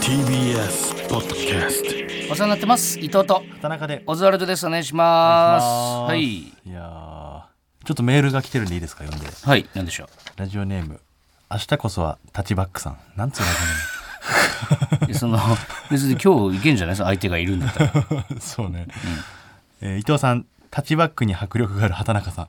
[0.00, 2.98] TBS ポッドキャストお世話になってます。
[2.98, 4.02] 伊藤と田中で。
[4.06, 4.66] オズワルドです。
[4.66, 5.64] お願いします。
[5.64, 6.22] ははい。
[6.24, 7.42] いやー
[7.86, 9.30] ちょっとメールが来てるんでいいですか読んで。
[9.30, 9.68] はい。
[9.74, 11.00] なんでしょラジオネーム
[11.50, 12.98] 明日こそはタッチバックさん。
[13.14, 13.44] なんつうう
[15.06, 15.38] いやその
[15.90, 16.96] 別に今日いけんじゃない？
[16.96, 17.92] 相手がいるんだったら。
[17.94, 18.86] のかなそうね、
[19.82, 22.48] えー伊藤さんタッチバックに迫力がある畑中さん。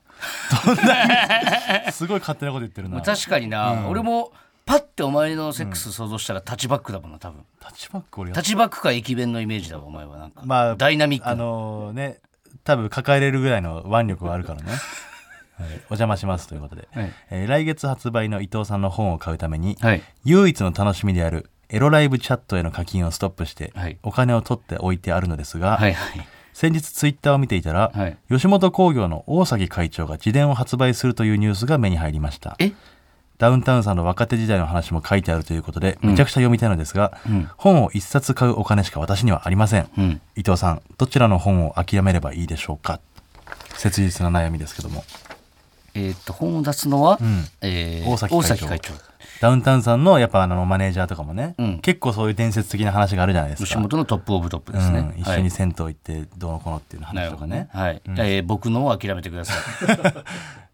[0.65, 3.01] どんな すごい勝手なこと言ってるな。
[3.01, 4.31] 確かにな、俺も
[4.67, 7.43] パッてお前のセックス想像したらタッチバックだもんな多分。
[7.73, 11.31] チバック俺やタッチバックか駅弁のイメージだわお前はなんか、まあダイナミックな。
[11.31, 12.19] あのーね
[12.63, 14.71] 多分抱えれるぐらいの腕力はあるからね、
[15.57, 17.13] はい、お邪魔しますということで、はい。
[17.29, 20.03] えー来月発売の伊藤さんの本を買うために、はい。
[20.25, 23.97] 唯一の楽しみであるエロライブチャットへの課金をストップして、はい。
[24.03, 26.27] お金を取っておいてあるのですが、はいはい。
[26.53, 28.17] 先日ツイッターを見ていたら、はい。
[28.29, 32.55] 吉本興業の大崎会長が自伝を発売するというニュースが目に入りました。
[32.59, 32.73] え？
[33.37, 37.49] ダウンタウンさんの若手時代の話も書いてあるということで、めちゃくちゃ読みたいのですが、ん。
[37.57, 40.21] 本を一冊買うお金しか私にはありません、うん。
[40.35, 42.99] 伊藤さんどちらの本を諦めればいいでしょうか？
[43.75, 45.03] 切実な悩みですけども。
[45.93, 47.45] えーっと本を出すのは、ん。
[47.61, 48.93] えー大崎会長。
[49.39, 51.79] ダウンタウンさんのやっぱあのマネージャーとかもね、うん。
[51.79, 53.67] 結構そういう伝説的な話があるじゃないですか。
[53.67, 57.69] 吉本のトップオブトップですね、うん、一緒に銭湯行ってどうのこうのっていうな話とかね。
[57.71, 58.01] はい。
[58.07, 59.53] えー僕のを諦めてくださ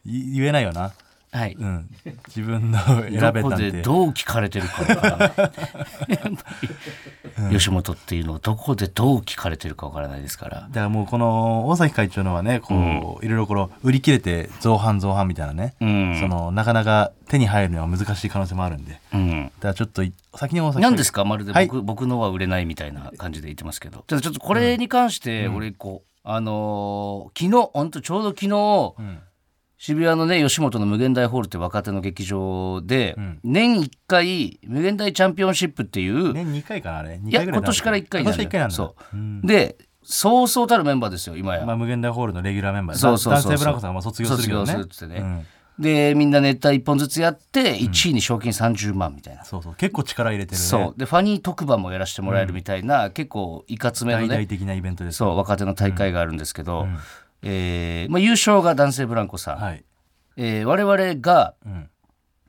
[0.06, 0.32] い。
[0.34, 0.92] 言えないよな、い。
[1.34, 1.56] はい。
[1.60, 1.90] うん、
[2.28, 3.72] 自分の選べたどこで。
[3.82, 5.26] どう聞かれてるかわからな
[7.50, 7.58] い。
[7.58, 10.62] 吉本っていうのをどこでどう聞かれてるかわからないですから。
[10.62, 16.20] だからもうこの大崎会長のはねこう、いろいろこの売り切れて造反造反みたいなね、うん。
[16.20, 18.92] そのなかなか手に入るのは難しい可能性もあるんで。
[18.92, 19.52] だうん。
[19.60, 21.26] からちょっとい先に大崎何ですか？
[21.26, 21.68] まるで僕,、はい。
[21.84, 24.04] 僕のは売れないみたいな感じで言ってますけど。
[24.08, 29.20] ちょっとちょっとこれに関して俺こう、あのー昨日本当ちょうど昨日、ん
[29.84, 33.40] 渋谷のね吉本の無限大ホールって若手の劇場で、ん。
[33.44, 37.16] 年1回無限大チャンピオンシップっていう、年2回かなあれ。
[37.16, 38.76] 2いや今年から1回今年1回なんだ。
[38.76, 39.42] そう、ん。
[39.42, 42.98] でそうそうたるメンバーですよ今や、まあ、無限大ホールのレギュラーメンバー。
[42.98, 44.66] そうそうそう男性ブランコさんがまあ卒業するけどね。
[44.68, 45.20] 卒業するってね。
[45.20, 45.46] うん。
[45.84, 49.76] でみんなネタ1本ずつやって1位に賞金30万みたいな、そうそう。
[49.76, 50.64] 結構力入れてるね。
[50.66, 50.98] そう。
[50.98, 54.28] でファニー特番もやらせてもらえるみたいな、結構いかつめのね。
[54.30, 56.88] 大々的なイベントですそう若手の大会があるんですけど、
[57.44, 59.84] えーまあ、優勝が男性ブランコさん、はい、
[60.38, 61.90] えー我々がうん、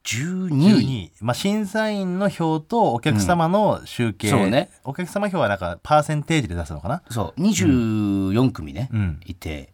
[0.05, 1.05] 12 12位。
[1.07, 4.71] 位、まあ、審査員の票とお客様の集計、そうね。
[4.85, 7.03] お客様票はなんかパーセンテージで出すのかな？
[7.11, 7.41] そう。
[7.41, 9.21] 24組ね、うん。
[9.25, 9.73] いて。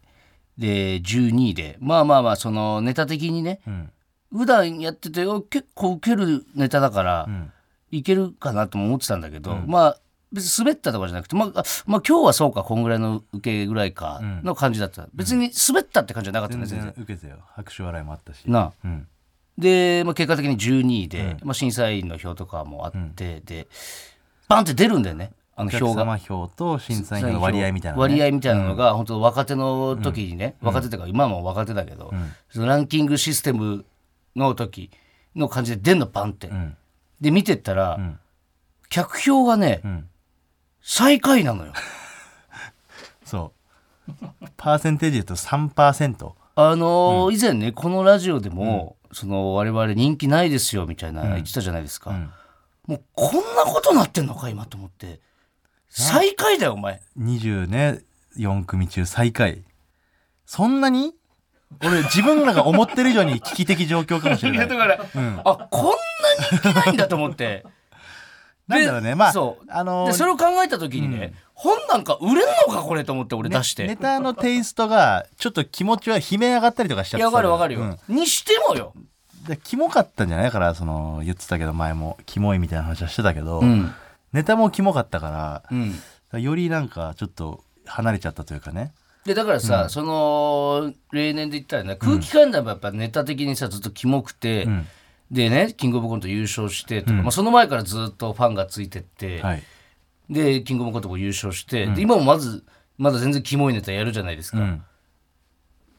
[0.57, 1.77] で12位で。
[1.81, 3.61] まあまあまあそのネタ的にね。
[3.67, 3.91] うん。
[4.33, 7.53] 普段やっててお結構ウケるネタだから、ん。
[7.91, 9.99] いけるかなとも思ってたんだけど、まあ
[10.33, 16.95] 別に滑ったとかじゃなくて、まあ、あまあ今日はそうかこんぐらいの受けぐらいかの感じだった、別に滑ったって感じじゃなかったね全全然。
[16.95, 17.39] 然受けてたよ。
[17.57, 18.45] 拍手笑いもあったし。
[18.47, 18.73] なあ。
[18.85, 19.09] うん。
[19.59, 23.69] で、まあ、結果的に12位で、まあ、審査員の票とかもあって、で
[24.49, 25.33] バンって出るんだよね。
[25.57, 26.03] あの票が。
[26.03, 32.13] 様票と審査員の割合みたいな、ね、割合みたいなのが、本当若手の時にね、若手っていうか今も若手だけど、
[32.51, 33.85] そのランキングシステム
[34.35, 34.91] の時
[35.37, 36.77] の感じで出んのバンって、ん。
[37.21, 38.19] で見てったら、ん。
[38.89, 40.10] 客票がね、ん
[40.83, 41.73] 最下位なのよ。
[43.25, 43.53] そ
[44.09, 44.15] う。
[44.57, 52.11] パーセンテージで言うと3%あのー以前ねこのラジオでも、その我々人気ないですよみたいな言ってたじゃないですか、
[52.87, 55.21] もうこんなことなってんのか今と思って。
[55.89, 57.01] 最下位だよお前。
[57.19, 58.01] 20ね
[58.39, 59.63] 4組中最下位。
[60.47, 61.15] そんなに？
[61.85, 64.67] 俺自分らが思ってる以上に危機的状況かもしれない。
[64.69, 64.95] だから、
[65.45, 67.65] あこんな人気ないんだと思って
[68.71, 69.15] なんだろうね。
[69.15, 69.65] まあそう。
[69.69, 72.37] あのーでそれを考えた時にね、本なんか売れん
[72.67, 78.15] のかこれと思って俺出して、ネタのテイストがちょっと気持ちは悲鳴上がったりとかしちゃっていやわかるわかるよ、うん。
[78.15, 78.95] にしてもよ、
[79.47, 80.47] でキモかったんじゃない？
[80.47, 83.93] だからその言ってたけど前もキモいみたいな話はしてたけど、うん。
[84.33, 85.95] ネタもキモかったかうん、
[86.33, 88.93] らよりなんかちょっと離れちゃったというかね。
[89.25, 94.87] でだからさ、その例年で言ったらね空気感でもやっぱネタ的にさずっとキモくて、ん
[95.31, 99.63] でねキングオブコント優勝してとか、まあ、その前からずっとファンがついてって、はい。
[100.29, 102.65] でキングオブコントも優勝して、で今もまず
[102.99, 104.83] まだ全然キモいネタやるじゃないですか、うん。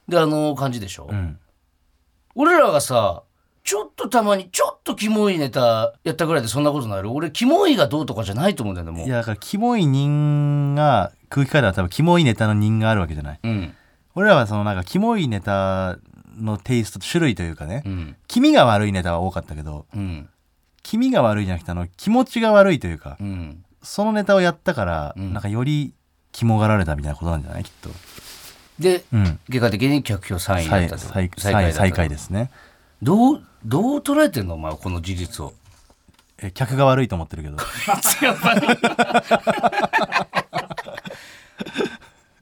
[0.07, 1.38] であの感じでしょ、うん。
[2.35, 3.23] 俺らがさ
[3.63, 9.07] ちょっとたまにちょっとキモいネタやったぐらいでそんなことなる俺キモいがどうとかじゃないと思うんだよねもう。
[9.07, 13.39] いやだからキモい人が空気階段は多分キモいネタの人があるわけじゃない。
[13.44, 13.73] うん。
[14.15, 15.97] 俺らはそのなんかキモいネタ
[16.37, 18.15] のテイスト種類というかね、うん。
[18.27, 20.29] 気味が悪いネタは多かったけどうん。
[20.83, 23.63] 気味が悪いじゃなくてあの気持ちが悪いというか、うん。
[23.83, 25.33] そのネタをやったから、ん。
[25.33, 25.93] なんかより
[26.31, 27.63] 肝がられたみたいなことなんじゃない？
[27.63, 27.89] きっと。
[28.79, 29.39] で、うん。
[29.47, 31.07] 結果的に客票3位だ最ったと。
[31.07, 31.29] 最
[31.73, 32.49] 最下位ですね。
[33.01, 34.55] どうどう捉えてんの？
[34.55, 35.53] お前はこの事実を。
[36.39, 37.57] えー客が悪いと思ってるけど。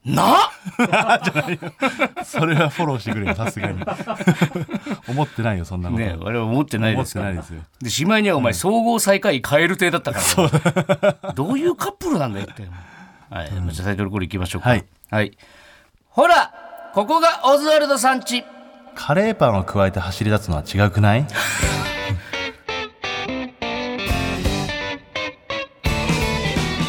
[0.04, 0.49] な？
[2.24, 3.82] それはフォローしてくれよさすがに。
[5.08, 7.30] 思ってないよそんなこと、ね我々思ってない思っですから。
[7.30, 7.60] てないですよ。
[7.80, 10.20] でしまいにはお前総合最下位変える体だったか
[11.22, 12.62] ら、どういうカップルなんだよって
[13.30, 14.70] はい、じゃあタイトルコールいきましょうか。
[14.70, 15.36] はい、はい、
[16.08, 16.52] ほら
[16.94, 18.44] ここがオズワルドさんち。
[18.94, 21.24] カレーパンを加えて走り出すのは違くない？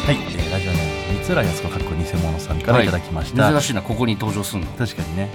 [0.04, 1.68] はい、えーラジオネーム三浦靖子
[2.62, 2.86] からい。
[2.86, 5.28] ただきました、珍しいなここに登場するの、確かにね。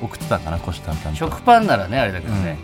[0.00, 1.16] うん、送ってたんかな腰淡々と。
[1.16, 2.58] 食パンならねあれだけどね、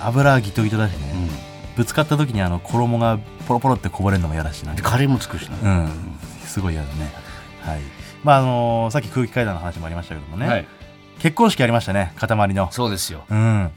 [0.00, 1.30] 油ギトギトだしね、うん。
[1.76, 4.74] ぶつかった時にあの衣がポロポロってこぼれるのも嫌だしな。
[4.74, 5.90] でカレーも作るしな、うん。
[6.44, 7.12] すごい嫌だね。
[7.62, 7.80] はい。
[8.24, 10.66] まああのーさっき空気階段の話もありましたけどもね、はい、
[11.20, 12.72] 結婚式ありましたね塊の。
[12.72, 13.24] そうですよ。
[13.30, 13.70] うん。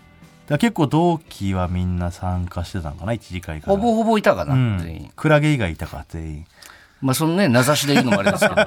[0.47, 3.77] 結構同期はみんな参加してたのかな一次会から。
[3.77, 4.79] ほぼほぼいたかな、うん。
[4.79, 5.11] 全員。
[5.15, 6.45] クラゲ以外いたか全員
[7.01, 8.55] まあそのね名指しで言うのもあれですけど。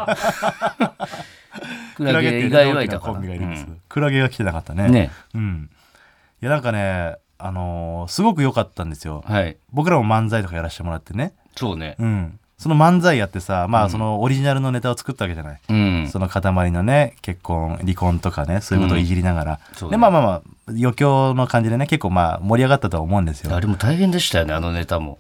[1.97, 4.87] クラゲ以外はいたかコなンビがいるんです、クラゲが来てなかったね。
[4.87, 5.11] うんね。
[5.35, 5.71] うん。
[6.43, 9.25] いやなんかねあのーすごく良かったんですよ。
[9.27, 9.57] はい。
[9.73, 11.33] 僕らも漫才とかやらせてもらってね。
[11.57, 11.97] そうね。
[11.99, 12.39] うん。
[12.59, 16.09] その漫才やってさまあそのオリジナルのネタを作ったわけじゃない、うん。
[16.11, 19.93] その塊のね結婚離婚とかねそういうことをいじりながら、そうね。
[19.93, 23.55] でまあまあまあ余興の感じでね結構まあ盛り上がったとは思うんですよ。
[23.55, 25.19] あれも大変でしたよねあのネタも。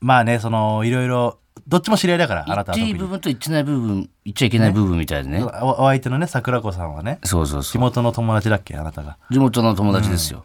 [0.00, 5.42] まあねそのいろいろどっちも知り合いだからあなたはいい部分と言ってない部分言っちゃいけない部分みたいでね。
[5.42, 7.18] おお相手のね桜子さんはね。
[7.22, 7.82] 地そうそうそう。
[7.82, 8.76] 元の友達だっけ？
[8.76, 9.16] あなたが。
[9.30, 10.44] 地元の友達ですよ、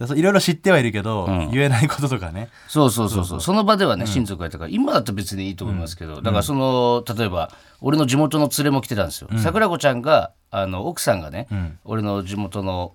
[0.00, 1.50] いろいろ知ってはいるけど、ん。
[1.50, 2.48] 言えないこととかね。
[2.68, 3.40] そうそうそうそう。
[3.40, 11.48] その場ではね親族がいたから今だと別にいいと思いますけど、だからその例えば俺の地元の連れも来てたんですよ、桜子ちゃんがあの奥さんがね、
[11.84, 12.94] 俺の地元の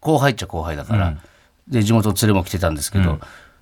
[0.00, 1.16] 後輩っちゃ後輩だから、
[1.68, 3.20] で地元の連れも来てたんですけど、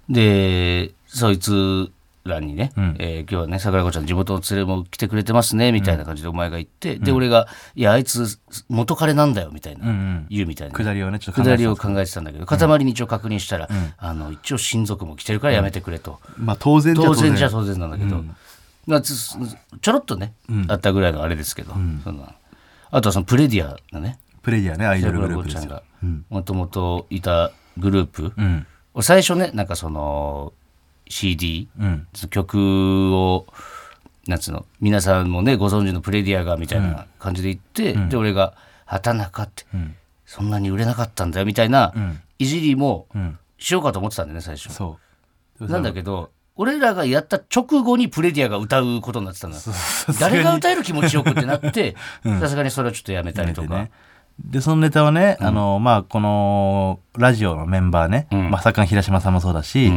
[0.08, 1.92] でそいつ
[2.24, 8.38] らにね、えー今日はね桜子ちゃん地元の連れも来てくれてますねみたいな感じでお前が言って、で俺が「いやあいつ
[8.68, 17.36] 元彼なんだよ」みたいな、ん言うみたいな、下りをねちょっと考えてた下りを考えてたんだけど塊に一応確認したら、あの一応親族も来てるからやめてくれと、まあ当然じゃ当然。
[17.36, 18.22] じゃ当然なんだけど、
[18.86, 19.14] まあつ
[19.80, 20.34] ちょろっとね、
[20.68, 21.72] あったぐらいのあれですけど、
[22.04, 22.34] そんな。
[22.90, 25.60] あとはそのプレディアのねプレディアねアイドルグループですよ。
[25.62, 26.24] 桜子ちゃんが。
[26.28, 28.66] もともといたグループ、うん。
[29.02, 30.52] 最初ねなんかその
[31.10, 32.06] CD、うん。
[32.30, 33.46] 曲を
[34.26, 38.54] なんつうの皆さんもねご存知のプレディアがみたいな感じで言って、で俺が
[38.86, 39.64] 「畑中って、
[40.24, 41.92] そんなに売れなかったんだよ」みたいな、
[42.38, 43.38] いじりもん。
[43.58, 44.72] しようかと思ってたんだよね最初。
[44.72, 44.98] そ
[45.60, 45.66] う。
[45.66, 49.60] なんだけど俺らがやった直後にプレディアが歌うことになってたのよ。
[49.60, 51.96] さすがに誰が歌える気持ちよくってなって
[52.40, 53.90] さすがにそれはちょっとやめたりとか、ね。
[54.38, 58.50] でそのネタはね、あのまあこのラジオのメンバーね、ん。
[58.50, 59.90] まあ、作家の平島さんもそうだし、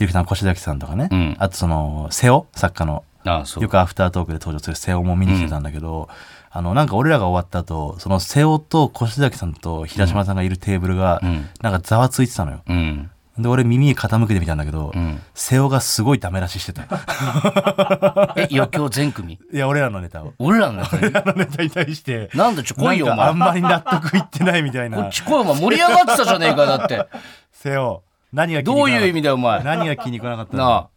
[0.00, 1.36] んディレクターの越崎さんとかね、うん。
[1.38, 3.04] あとその瀬尾作家の。
[3.22, 6.08] よくアフタートークで登場する瀬尾も見に来てたんだけど、
[6.50, 11.48] あのなんか俺らが終わった後その瀬尾と越崎さんと平島さんがいるテーブルが、ん。
[11.60, 12.62] なんかざわついてたのよ。
[12.66, 13.10] うん。
[13.38, 15.20] で俺耳傾けてみたんだけど、ん。
[15.34, 16.82] 瀬尾がすごいダメ出ししてた
[18.36, 19.38] え余興全組？
[19.52, 20.32] いや俺らのネタを。
[20.38, 24.96] 俺らのやつ俺らのネタに対してなんでちょ来いよお前あんまり納得いってないみたいな。
[24.96, 27.06] こっち来いお前盛り上がってたじゃねえかだって。
[27.52, 29.62] 瀬尾何がどういう意味だよお前？
[29.64, 30.64] 何が気に食わなかったの？
[30.64, 30.88] なあ。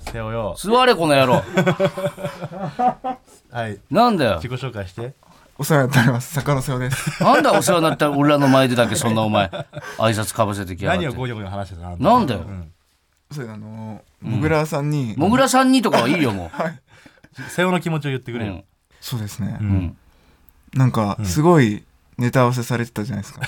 [0.00, 0.54] 瀬尾よ。
[0.58, 1.42] 座れこの野郎。
[3.50, 3.78] はい。
[3.90, 4.36] なんだよ。
[4.36, 5.14] 自己紹介して。
[5.58, 6.32] お世話になっております。
[6.34, 7.22] 坂野瀬尾です。
[7.22, 9.48] なんだお世話になったら俺らの前でだけそんなお前
[9.98, 11.04] 挨拶かぶせてきやがって。
[11.04, 11.96] 何をゴニョゴニョ話してたの？
[11.98, 12.40] なんだよ。
[12.40, 12.72] うん
[13.32, 16.50] それであのもぐらさんに、もぐらさんにとかはいいよも
[17.48, 18.54] 瀬尾 の気持ちを言ってくう、れよ。
[18.54, 18.64] うん、
[19.00, 19.96] そうですね、うん。
[20.74, 21.84] なんかすごい
[22.18, 23.40] ネタ合わせされてたじゃないですか、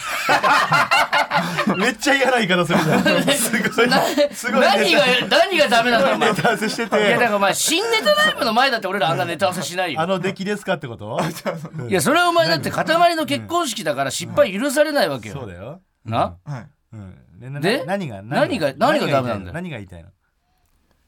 [1.76, 3.02] めっちゃ嫌な言い方するじゃん。
[3.34, 3.88] すごい。
[4.34, 4.60] すごい。
[4.60, 6.30] 何が何がダメなんだお前。
[6.30, 10.00] ネタ合わせしていやだてからお前新ネタライブの前だって俺らあんなネタ合わせしないよ。
[10.00, 11.18] あの出来ですかってこと？
[11.88, 15.80] いやそれはお前だって塊の結婚式だから失敗許されないわけよ、そうだよ。
[16.04, 16.36] な？
[16.44, 16.66] はい。
[16.92, 17.60] うん。
[17.60, 19.52] で何が何が何がダメなんだよ。
[19.54, 20.08] 何が言いたいの？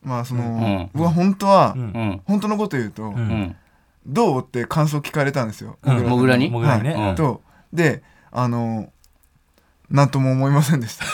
[0.02, 0.90] まあその、ん。
[0.92, 1.74] 僕は本当は、
[2.26, 3.56] 本当のこと言うと、うん。
[4.06, 4.42] どう？
[4.42, 6.06] って感想聞かれたんですよ、うん。
[6.06, 6.50] もぐらに？
[6.50, 7.14] もぐらにね。
[7.16, 8.90] とであの
[9.90, 11.04] なんとも思いませんでした。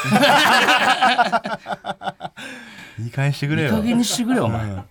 [2.99, 3.69] 言い返してくれよ。
[3.69, 4.85] いい加減にしてくれよお前、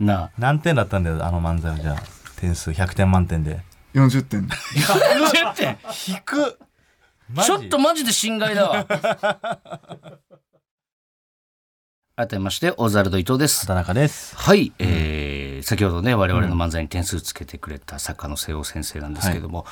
[0.00, 0.30] なあ。
[0.38, 2.02] 何点だったんだよあの漫才はじゃあ。
[2.40, 2.70] 点数。
[2.70, 3.60] 100点満点で。
[3.94, 4.46] 40点。
[4.46, 5.78] 10点。
[6.08, 6.58] 引く。
[7.32, 7.46] マジ？
[7.48, 8.86] ちょっとマジで心外だわ。
[12.16, 13.60] 改めましてオザルド伊藤です。
[13.66, 14.36] 畑中です。
[14.36, 19.70] はい、えー先ほどね我々の漫才に点数つけてくれた作家の瀬尾先生なんですけども、え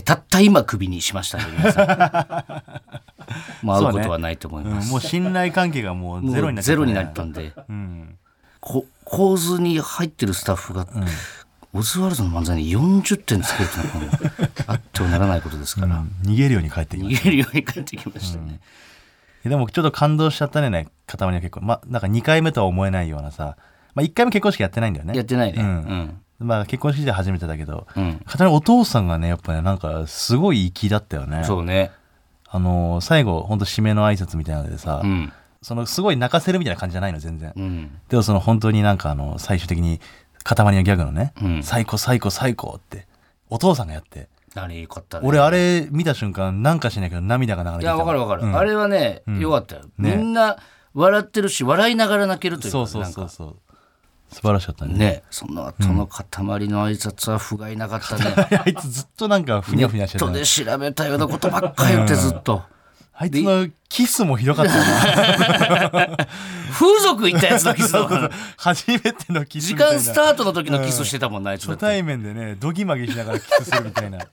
[0.00, 1.86] たった今クビにしましたね皆さん。
[3.62, 7.52] まあ会うことはないと思いうんます、もう信頼関係がもうゼロになっちゃゼロにねなったんで。
[7.68, 8.18] うん。
[8.60, 10.86] こ構図に入ってるスタッフが、
[11.74, 17.22] オズワルドの漫才に40点つけるっていうのは あってはならないことですから、逃げるように帰ってきました。
[17.22, 18.60] 逃げるように帰ってきましたね、
[19.44, 21.60] でもちょっと感動しちゃったねね塊は結構。
[21.62, 23.56] まあなんか2回目とは思えないようなさ。
[23.94, 25.16] まあ1回目結婚式やってないんだよね。
[25.16, 25.60] やってないね。
[25.60, 28.20] ううんん、まあ結婚式で初めてだけど、うん。
[28.26, 31.44] 片お父さんがねやっぱねなんかすごい粋だったよね。
[31.44, 31.90] そうね。
[32.48, 35.32] あのー最後ほんと締めの挨拶みたいなのでさ、うん。
[35.62, 37.98] そのすごい泣かせるみたいな感じじゃないの全然、うん。
[38.08, 40.00] でもその本当になんかあの最終的に
[40.42, 41.62] 塊のギャグのね、うん。
[41.62, 43.06] 最高最高最高って
[43.48, 44.28] お父さんがやって。
[44.54, 45.26] あれよかったね。
[45.26, 47.94] 俺あれ見た瞬間なんかしないけど涙が流れてきた。
[47.94, 48.56] いやわかるわかる、うん。
[48.56, 50.58] あれはね、よかったよ、みんな
[50.92, 53.56] 笑ってるし笑いながら泣けるというかそうそうそうそう
[54.32, 54.94] 素晴らしかったね。
[54.94, 55.22] ね。
[55.30, 56.24] その後の塊
[56.68, 58.34] の挨拶は不甲斐なかったね、
[58.64, 60.32] あいつずっとなんかふにゃふにゃしてたね。
[60.32, 62.62] ネットで調べたようなことばっかり言ってずっと、
[63.12, 64.84] あいつのキスもひどかったよ
[66.08, 66.16] な
[66.72, 68.18] 風俗行ったやつのキスだか。
[68.18, 74.18] ら初めてのキス時間スタートの時のキスしてたもんな、あい初対面でねドギマギしながらキスするみたいな。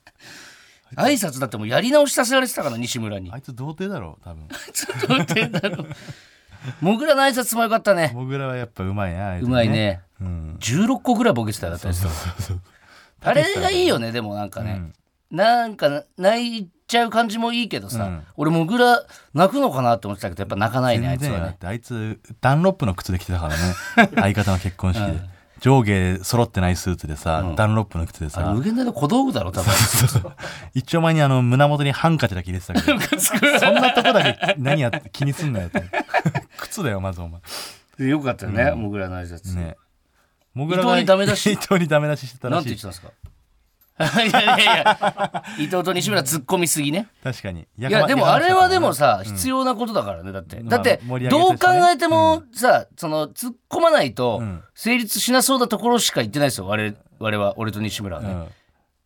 [0.96, 3.32] 挨拶だってもうやり直しさせられてたから西村に。
[3.32, 4.48] あいつ童貞だろ多分。
[5.08, 5.88] どうやってんだろう
[6.82, 8.12] モグラの挨拶もよかったね。
[8.14, 10.02] モグラはやっぱうまいなあいつうまいね。
[10.22, 10.58] うん。
[10.60, 11.78] 16個ぐらいボケてたよ
[13.22, 14.94] あれがいいよねでもなんかね、
[15.30, 18.24] なんか泣いちゃう感じもいいけどさ、うん。
[18.38, 21.58] 俺モグラ泣くのかなって思ってたけどやっぱ泣かないねあいつはね。
[21.60, 23.60] てあいつダンロップの靴で来てたからね。
[24.16, 25.20] 相方の結婚式で、
[25.60, 29.72] 上下揃ってないスーツでさ、ダンロップの靴であれさ無限大の小道具だろ多分。
[30.74, 33.20] 一丁前にあの胸元にハンカチだけ入れてたけど。
[33.60, 35.84] そんなとこだけ何やって気にすんなよって。
[36.58, 38.08] 靴だよまずお前。
[38.08, 39.76] よかったよね、モグラの挨拶、ね。
[40.54, 42.74] モグ伊藤にダメ出し 伊藤にダメ出ししてたならしい。
[42.74, 43.30] んて言ってたんですか？
[44.00, 45.44] いやいやいや。
[45.60, 47.08] 伊藤と西村突っ込みすぎね。
[47.24, 47.62] 確かに。
[47.62, 54.64] いいやでもあれはでもさ、必要なことだからねだって、だってどう考えてもさ、その突っ込まないとん。
[54.74, 58.48] 成立しなそうなところしか言ってないですよ我々我々は俺と西村はね、うん。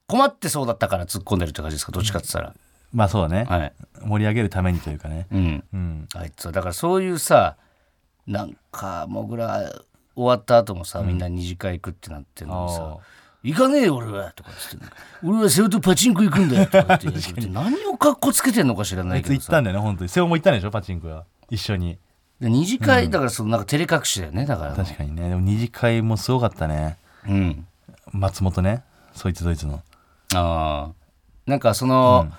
[0.08, 2.54] 困ってそうだったから突っ込んでるって感じですかどっちかって言った
[2.92, 3.74] まあそうね、らはい。
[4.04, 5.26] 盛り上げるためにというかね。
[5.32, 5.64] うん。
[5.74, 6.08] うん。
[6.14, 7.56] あいつはだからそういうさ
[8.28, 9.72] なんかもぐら
[10.16, 13.04] 終わった後もさ、みんな二次会行くってなってんのにさあ
[13.44, 14.86] 「行かねえよ俺は」とかっつって
[15.24, 17.42] 「俺は瀬尾とパチンコ行くんだよ」とかって言って。
[17.52, 19.40] 何を格好つけてんのか知らないいけどさ。
[19.40, 20.10] 行ったんだよね本当に。
[20.10, 21.26] 瀬尾も行ったんでしょパチンコは。
[21.50, 21.98] 一緒に。
[22.40, 24.74] で二次会だからそのなんか照れ隠しだよねだから。
[24.74, 25.30] 確かにね。
[25.30, 26.98] でも二次会もすごかったね。
[27.28, 27.68] うん。
[28.12, 28.84] 松本ね。
[29.14, 29.82] そいつドイツの。
[30.34, 30.92] ああ。
[31.46, 32.32] なんかその、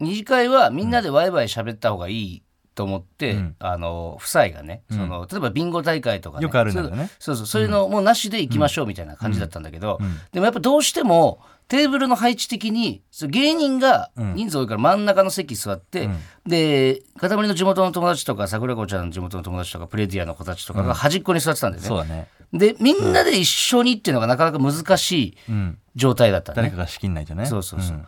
[0.00, 2.42] 二次会はみんなでワイワイ喋った方がいい
[2.74, 7.10] と思って、あの夫妻がね、その例えばビンゴ大会とか、ね、よくあるんだよね。
[7.18, 9.98] そうそうそういうのもうなしで行きましょうみたいな感じだったんだけど、
[10.32, 16.08] でもやっぱどうしてもテーブルの配置的に芸人が人数多いから真ん中の席座って、
[16.46, 21.88] で塊の地元の友達とか桜子ちゃんの地元の友達とかプレディアの子たちとかが端っこに座ってたんだよね。
[21.88, 22.28] そうだね。
[22.52, 25.78] でみんなで一緒にっていうのがなかなか難しいうん。
[25.96, 26.56] 状態だったね。
[26.56, 27.46] 誰かが仕切んないとね。
[27.46, 27.96] そうそうそう。
[27.96, 28.06] ん。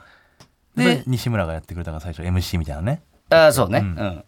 [0.76, 3.02] でで西村がやってくれたから最初 MC みたいなね。
[3.30, 4.25] ああそうね、うん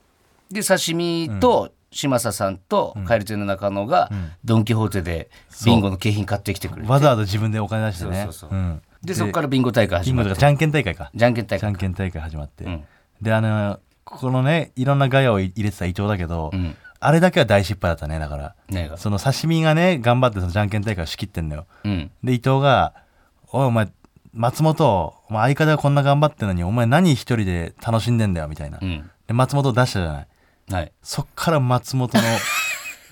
[0.50, 4.10] で刺身と嶋佐さんと蛙亭の中野が
[4.44, 5.30] ドン・キホーテで
[5.64, 6.88] ビンゴの景品買ってきてくれて。
[6.88, 8.22] わざわざ自分でお金出してね。
[8.24, 8.58] そうそうそう。
[8.58, 8.82] ん。
[9.02, 10.30] でそこからビンゴ大会ビ始まって。
[10.30, 11.10] ンゴとかじゃんけん大会か。
[11.14, 12.84] じゃんけん大じゃ会んけん大会始まって、ん。
[13.22, 16.76] であのここのねいろんなガヤを入れてた伊藤だけど、ん。
[17.00, 18.54] あれだけは大失敗だったねだから。
[18.68, 21.66] ねその刺身がね頑張ってそのじゃんけん大会を仕切ってんのよ。
[21.84, 22.10] うん。
[22.22, 22.94] で伊藤が
[23.50, 23.88] 「おいお前
[24.34, 29.10] 松本お前相方がこんな頑張ってんのにお前何一人で楽しんでんだよ」みたいな、うん。
[29.26, 30.28] で松本出したじゃない
[30.70, 30.92] はい。
[31.02, 32.22] そっから松本の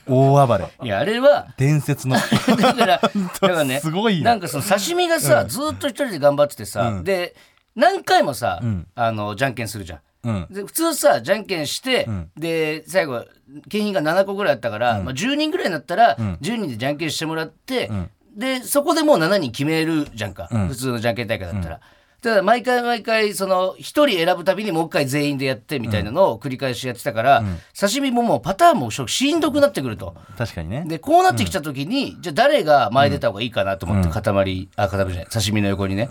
[0.06, 0.64] 大暴れ。
[0.82, 2.16] いやあれは伝説の。
[2.58, 4.24] だから だからねすごいよ。
[4.24, 7.34] なんかその刺身がさ、ずーっと一人で頑張っててさ、で
[7.74, 8.86] 何回もさ、ん。
[8.94, 10.00] あのじゃんけんするじゃん。
[10.24, 10.46] うん。
[10.50, 12.30] で普通さじゃんけんして、ん。
[12.36, 13.24] で最後
[13.68, 17.90] 景品が7個ぐらいあったから、まあ、10人ぐらいになったら、10人でじゃんけんしてもらって、
[18.36, 21.80] でそこでもう7人決めるじゃんか、普通のじゃんけん大会だったら。
[22.26, 27.44] ただ毎回毎回その1人選ぶたびにもう一回全員でやってみたいなのを繰り返しやってたから、
[27.78, 30.16] 刺身ももうパターンもしんどくなってくると。
[30.36, 30.84] 確かにね。
[30.88, 35.26] でこうなってきた時に、じゃあ誰が前出た方がいいかなと思って塊、あ塊じゃない。
[35.26, 36.08] 刺身の横にね、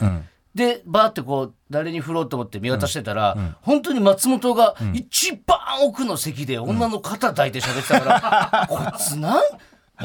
[0.56, 9.42] でバーってこう誰に振ろうと思って見渡してたら、本当に松本が一番奥の席で女の肩抱いて喋ってたから、 こいつなん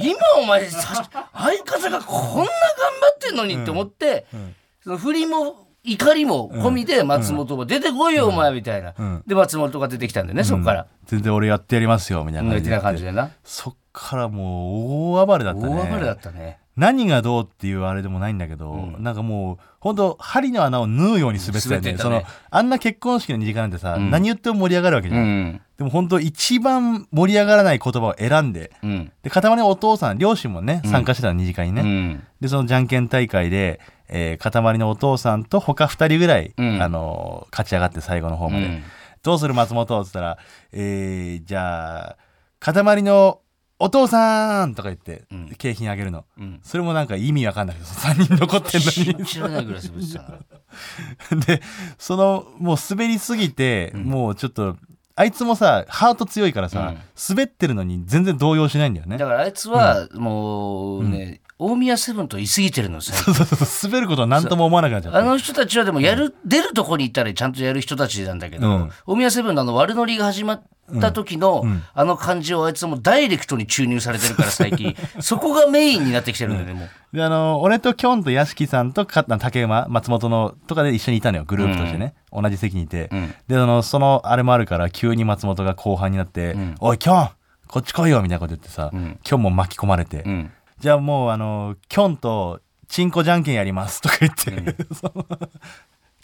[0.03, 2.47] 今お前さ相方がこんな頑張
[3.15, 4.27] ってんのにって思って、
[4.83, 8.95] その振りも怒りも込みで松本が出てこいよお前みたいな、
[9.27, 13.31] で松本が出てきたんでねそこから、全然俺やってやりますよみたいな感じで感じでな。
[13.45, 15.69] そっからもう大暴れだったね。
[15.69, 16.59] 大暴れだったね。
[16.77, 21.93] 何がどうっていうあれでもないんだけど、なんかもう本当針の穴を縫うように滑ってたよね。
[21.93, 21.99] ね。
[21.99, 24.11] そのあんな結婚式の二次会なんてさ、ん。
[24.11, 25.61] 何言っても盛り上がるわけじゃん、うん。
[25.77, 28.73] でも本当一番盛り上がらない言葉を選んで。
[28.83, 29.13] うん。
[29.23, 32.23] で塊のお父さん両親もね参加してたの二次会にね、うん。
[32.41, 36.83] でそのじゃんけん大会で、えー塊のお父さんと他2人ぐらい、うん。
[36.83, 38.83] あのー勝ち上がって最後の方まで、うん。
[39.23, 40.39] どうする松本っつったら、
[40.73, 42.17] えーじゃあ
[42.59, 43.41] 塊の
[43.83, 45.49] お父さんとか言って、うん。
[45.57, 46.27] 景品あげるの。
[46.39, 46.61] うん。
[46.63, 51.63] それもなんか意味わかんないけど3人残ってん信のじられないぐらい滑ってたで
[51.99, 54.77] そのもう滑りすぎて、もうちょっと
[55.17, 56.99] あいつもさハート強いからさ、うん。
[57.29, 59.17] 滑ってるのに全然動揺しないんだよね。
[59.17, 63.13] だからあいつはもうね、大宮セブンと言い過ぎてるのさ。
[63.13, 63.91] そうそうそう。
[63.91, 65.19] 滑ることは何とも思わなくなっちゃって。
[65.19, 68.91] あの人たちはでもやる、出るとこに行ったらちゃんとやる人たちなんだけど、うん。
[69.05, 70.63] 大宮セブンのあの悪ノリが始まっ
[71.03, 74.97] た時の、あの感じをあいつはもうダイレクトに注入されてるから最近。
[75.21, 77.17] そこがメインになってきてるんだよねもう。
[77.17, 83.35] であの俺ときょんと屋敷さんとか竹馬松本のとかで一緒にいたのよグループとしてね、同じ席にいて、ん。
[83.49, 87.29] であのそのあれもあるから急に松本が後半になって「おいきょん
[87.67, 88.91] こっち来いよ」みたいなこと言ってさ、
[89.23, 90.51] きょんも巻き込まれて、うん
[90.81, 95.27] じゃあもうあのきょんとチンコじゃんけんやりますとか言って、 その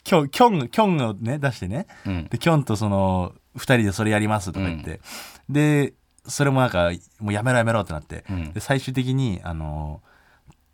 [0.03, 2.27] きょんきょんきょんをね出してね、うん。
[2.27, 4.99] できょんとその2人でそれやりますとか言って、
[5.47, 5.93] で
[6.25, 8.51] それもなんかもうやめろやめろってなって、うん。
[8.51, 10.01] で最終的にあの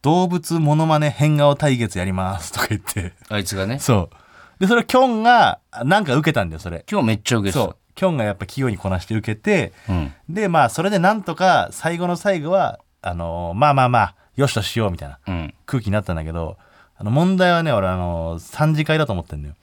[0.01, 3.13] 動物モノマネ変顔対決やりますとか言って。
[3.29, 3.79] あいつがね。
[3.79, 4.59] そう。
[4.59, 6.85] でそれきょんがなんか受けたんだよそれ。
[6.89, 7.77] 今日めっちゃ受けそう。
[7.95, 10.13] きょんがやっぱ器用にこなして受けてうん。
[10.29, 16.57] でまあそれでなんとか最後の最後はあのまあまあまあよしとしようみたいなうん、空気になったんだけど
[16.97, 19.55] あの問題はね俺あの3次会だと思ってんのよ。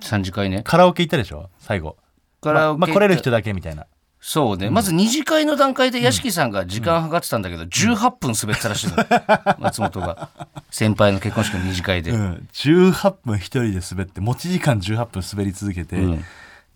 [0.00, 0.62] 3次会ね。
[0.64, 1.48] カラオケ行ったでしょ？
[1.58, 1.96] 最後。
[2.40, 3.86] カラオケまあまあ来れる人だけみたいな。
[4.24, 8.94] そうね、まず2次会の段階で屋敷さんが時間計ってたんだけど、18分滑ってたらしいの。
[9.58, 10.28] 松本が。
[10.70, 16.24] 先輩の結婚式の2次会で、うん、18分一人で滑って持ち時間18分滑り続けて、うん。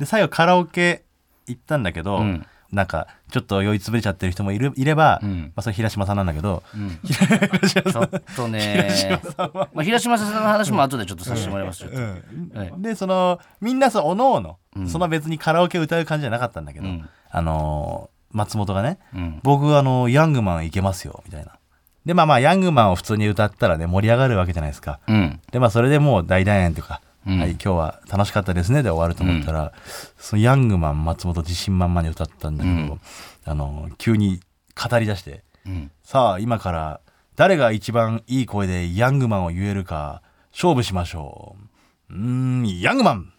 [0.00, 1.04] で最後カラオケ
[1.46, 2.46] 行ったんだけど、うん
[2.76, 5.52] なんかちょっと酔いつぶれちゃってる人もいるいれば、ん。
[5.56, 6.62] まあ、それ平島さんなんだけど、
[7.66, 12.58] ちょっとねまあ、平島さんの話も後でちょっとさせてもらいます、ちょっと。
[12.58, 17.08] はいでそのみんなそうおのおの、その別にカラオケ歌う感じじゃなかったんだけど、うん。
[17.30, 19.40] あのー松本がね、うん。
[19.42, 21.52] 僕あのヤングマンいけますよみたいな。
[22.04, 25.00] でまあまあヤングマンを普通に歌ったらね盛り上がるわけじゃないですか。
[25.08, 25.40] うん。
[25.50, 27.38] でまあそれでもう大団円とか、うん。
[27.38, 28.82] はい、今日は楽しかったですね。
[28.82, 29.72] で終わると思ったら、
[30.16, 33.00] そのヤングマン松本自信満々に歌ったんだけど、うん。
[33.44, 34.40] あの急に
[34.74, 35.90] 語り出してうん。
[36.02, 37.00] さあ今から
[37.34, 41.56] 誰が一番いい声でヤングマンを言えるか勝負しましょ
[42.10, 42.14] う。
[42.14, 43.32] うーんヤングマン。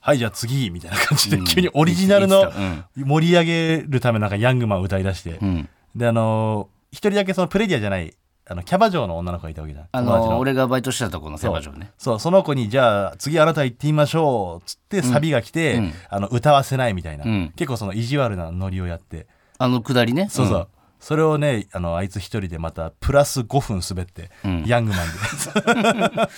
[0.00, 1.44] はいじゃあ次みたいな感じでうん。
[1.44, 2.50] 急にオリジナルの
[2.96, 5.68] 盛り上げるためなんかヤングマンを歌い出して、うん。
[5.94, 8.14] であの一人だけそのプレディアじゃない
[8.50, 9.88] あのキャバ嬢の女の子がいたわけじゃん。
[9.92, 11.92] あの俺がバイトしてたとこのキャバ嬢ね。
[11.96, 12.20] そう。
[12.20, 15.92] その子にじゃあ次あなた行ってみましょうっつってサビが来て、うん。
[16.08, 17.52] あの歌わせないみたいな、うん。
[17.54, 19.28] 結構その意地悪なノリをやって。
[19.58, 20.28] あのくだりね？
[20.28, 24.64] そうそう、それをねあのあいつ一人でまたプラス5分滑って、うん。
[24.66, 25.06] ヤングマン
[25.76, 26.28] で。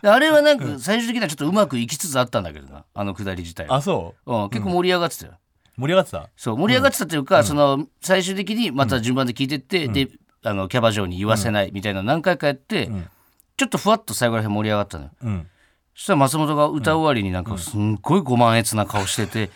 [0.00, 2.84] で あれはなんか最終的にはちょっとうまくいきつつあったんだけどな。
[2.94, 3.74] あのくだり自体は。
[3.74, 4.32] あそう？
[4.32, 5.32] うん、結構盛り上がってたよ、
[5.76, 6.30] 盛り上がってた？
[6.36, 10.08] そう盛り上がってたというか、その最終的にまた順番で聞いてって、で
[10.44, 13.08] あのキャバ嬢に言わせないみたいな何回かやって、ん。
[13.56, 15.10] ちょっとふわっと最後らへん盛り上がったのよ。
[15.22, 15.46] うん。
[15.94, 19.50] そしたら松本が歌う終わりになんかすんごいご満悦な顔してて、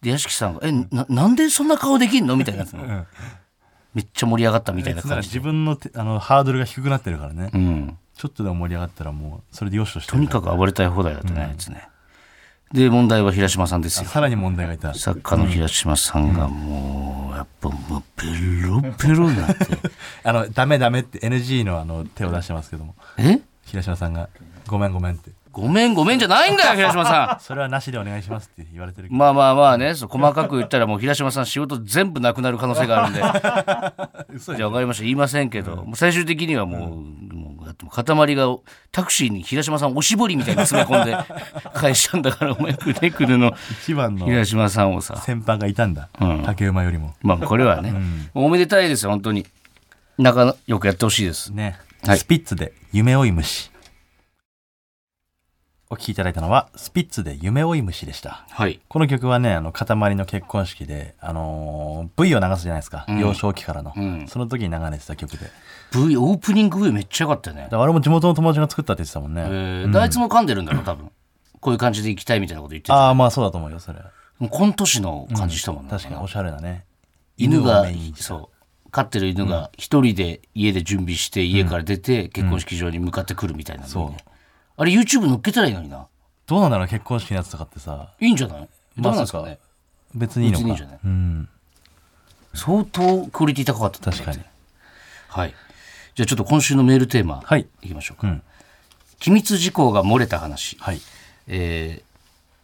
[0.00, 2.60] で屋敷さんが「えななんでそんな顔できんの?」みたいな。
[2.60, 3.06] やつの、ん。
[3.94, 11.88] めっちゃ盛り上がったみたいな感じで、自分のてあのハードルが低くなってるからね、うん、ちょっとでも盛り上がったらもうそれでよしとしてとにかく暴れたい放題だったね、あいつね
[12.72, 14.08] で問題は平島さんですよ。
[14.08, 14.94] さらに問題がいた。
[14.94, 18.26] 作家の平島さんがもうやっぱもうペ
[18.64, 19.64] ロペロになって。
[20.22, 22.94] あのダメダメって NG のあの手を出してますけども。
[23.18, 23.40] え？
[23.64, 24.28] 平島さんが
[24.68, 25.32] ごめんごめんって。
[25.52, 27.42] ごめんごめんじゃないんだよ 平島さん。
[27.42, 33.22] それはなしでお願いしますって言われてるまあまあまあね細かく言ったらもう平島さん仕事全部なくなる可能性があるんで。
[34.32, 35.02] 嘘じゃあ分かりました。
[35.02, 37.39] 言いませんけど、もう最終的にはもう,、もう
[37.70, 38.56] だって塊が
[38.90, 41.16] タクシーに平島さんおしぼりみたいに詰め込んで
[41.74, 45.16] 返したんだからお前くねくねの一番の平島さんをさ。
[45.16, 46.42] 先輩がいたんだ、うん。
[46.44, 47.14] 竹馬よりも。
[47.22, 47.94] まあこれはね、
[48.34, 49.46] おめでたいですよ本当に。
[50.18, 51.52] 仲良くやってほしいです。
[51.52, 52.18] ね、はい。
[52.18, 53.69] スピッツで夢追い虫
[55.92, 58.46] お聴きいただいたのはスピッツで夢追い虫でした。
[58.48, 58.80] はい。
[58.86, 63.18] この曲はねあの塊の結婚式であのー V を流すじゃないですか、ん。
[63.18, 64.28] 幼少期からの、うん。
[64.28, 65.38] その時に流れてた曲で。
[65.38, 67.66] だか V オープニング V めっちゃ良かったよね。
[67.68, 69.90] ら俺も地元の友達が作ったって言ってたもんね、えー。
[69.90, 71.10] であいつも噛んでるんだろう多分。
[71.58, 72.94] こういう感じで行きたいみたいなこと言ってた。
[72.94, 73.98] ああまあそうだと思うよそれ。
[73.98, 76.84] はもうコント師の感じしたもんね、確かにおしゃれなね。
[77.36, 78.14] 犬がをメインに。
[78.14, 78.90] したそう。
[78.92, 84.24] 飼ってる犬が一人で家で準備して家から出て結婚式場に向かってくるみたいなのにね、
[84.80, 86.06] あれ YouTube 載っけたらいいのにな。
[86.46, 88.08] どうなんだろう結婚式のやつとかってさ。
[88.18, 88.60] いいんじゃない？
[88.60, 88.66] ど
[88.98, 89.58] うまあなんですかね？
[90.14, 90.64] 別にいいのか。
[90.64, 90.98] 別にいいんじゃない？
[91.04, 91.48] うん。
[92.54, 94.44] 相当クオリティ高かったと思う確かに。
[95.28, 95.54] はい。
[96.14, 97.66] じゃあちょっと今週のメールテーマはい。
[97.82, 98.42] いきましょうか、うん。
[99.18, 101.00] 機密事項が漏れた話、はい。
[101.46, 102.10] えー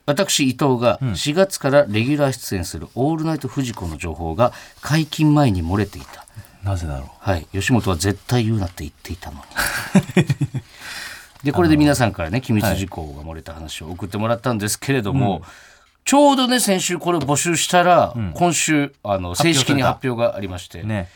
[0.09, 6.24] 私伊藤が4月からレギュラー出演する「オールナイトフジコ」の情報が解禁前に漏れていた。
[6.62, 9.42] なぜだろはい、吉本は絶対言うなって言っていたのに。
[11.42, 15.42] でこれで皆さんからね機密事項が漏れた話を送ってもらったんですけれども、
[16.05, 21.09] ちょうどね先週これを募集したら、今週あの正式に発表がありまして、うね。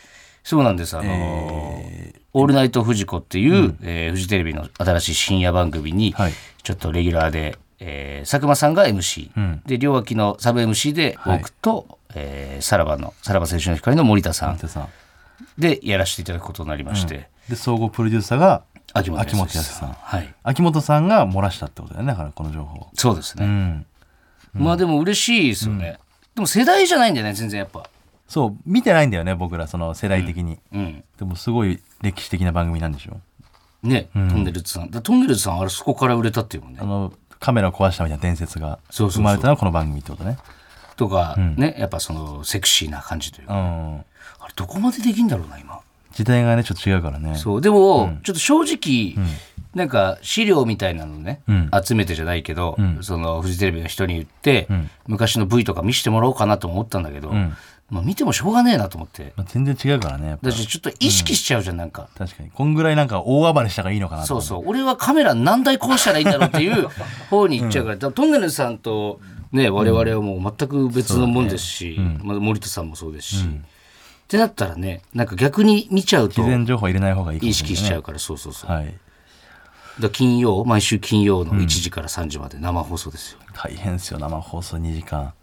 [0.43, 0.97] そうなんです。
[0.97, 2.21] あのー。
[2.33, 6.33] オールナイトフジコ」っていう、えーフジテレビの新しい深夜番組に、はい。
[6.63, 9.63] ちょっとレギュラーで、えー佐久間さんが MC、ん。
[9.67, 14.59] で両脇のサブ MC で僕と、えーさらばのさらば青春の光の森田さん。
[15.59, 19.93] でやらせていただくことになりまして、で総合プロデューサーが秋元康さん。
[19.93, 20.35] はい。
[20.43, 23.45] 秋元さんが漏らしたってことだよねだからこの情報そうですね。
[23.45, 23.87] うん
[24.53, 25.99] まあでも嬉しいですよね。
[26.35, 27.89] でも世代じゃないんだよね、全然やっぱ。
[28.27, 31.05] そう見てないんだよね僕らその世代的に、うん。
[31.19, 33.21] でもすごい歴史的な番組なんでしょ？
[33.83, 34.91] ね、トンネルズさん。
[34.91, 36.85] だトンネルズさん、あれそこから売れたっていうもんねあ。
[36.85, 40.37] のカメラを壊したみたいな伝説がそうそうそう生まれたのはこの番組ってことね
[40.97, 43.55] とか、ね、やっぱそのセクシーな感じというか。
[43.55, 44.05] うん
[44.43, 45.80] あれどこまでできんだろうな、今。
[46.13, 47.37] 時代がねちょっと違うからね。
[47.37, 47.61] そう。
[47.61, 49.17] でも、ちょっと正直、
[49.75, 51.71] なんか資料みたいなのね、ん。
[51.85, 54.69] 集めてじゃないけど、そのフジテレビの人に言って、
[55.07, 57.33] 昔の V とか見せてもらおうかなと思ったんだけど、
[57.89, 59.33] まあ見てもしょうがねえなと思って。
[59.37, 62.09] まあ、全然違うからねだしちょっと意識しちゃうじゃん、なんか。
[62.17, 62.51] 確かに。
[62.51, 64.63] こんぐらいなんか大暴れした方がいいのかなそうそう。
[64.67, 66.89] 俺はカメラ何台こうしたらいいんだろうっていう
[67.31, 69.21] 方に行っちゃうから、だからトンネルズさんと
[69.53, 73.45] ね我々はもう全く別のもんですし、まあ、森田さんもそうですし、
[74.31, 78.95] ってなったらねなんか逆に見ちゃうと事前情報入れない方がいいかも意識しちゃうからそうそうそう、はい。
[79.99, 85.35] ら金曜毎週金曜の1時から3時まで生放送ですよ、大変ですよ生放送2時間。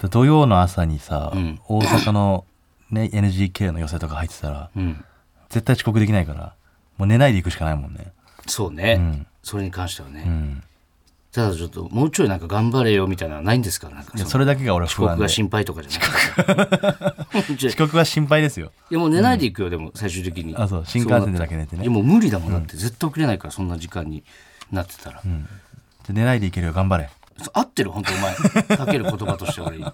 [0.00, 1.58] で土曜の朝にさ、ん。
[1.66, 2.44] 大阪の、
[2.92, 5.04] ね、NGK の寄せとか入ってたらうん、
[5.48, 6.54] 絶対遅刻できないから
[6.98, 8.12] もう寝ないで行くしかないもんね。
[8.46, 9.26] そうね、ん。
[9.42, 10.62] それに関してはね、うん
[11.30, 13.90] ただちょっともうちょいなんか頑張れよみたいなのはないんですか？
[13.90, 15.14] なんかそのいやそれだけが俺は遅不安で。
[15.16, 18.72] 刻が心配とかじゃなくて 遅刻は心配ですよ。
[18.90, 20.56] いやもう寝ないで行くよ、でも最終的に。
[20.56, 20.84] あそう。
[20.86, 21.82] 新幹線でだけ寝てね。
[21.82, 22.52] いやもう無理だもん。
[22.52, 24.24] だって、絶対起きれないからそんな時間に
[24.72, 26.72] なってたら、で寝ないで行けるよ。
[26.72, 27.10] 頑張れ。
[27.36, 27.90] そう合ってる？
[27.90, 28.34] 本当お前。
[28.78, 29.84] かける言葉として俺に。
[29.84, 29.88] オ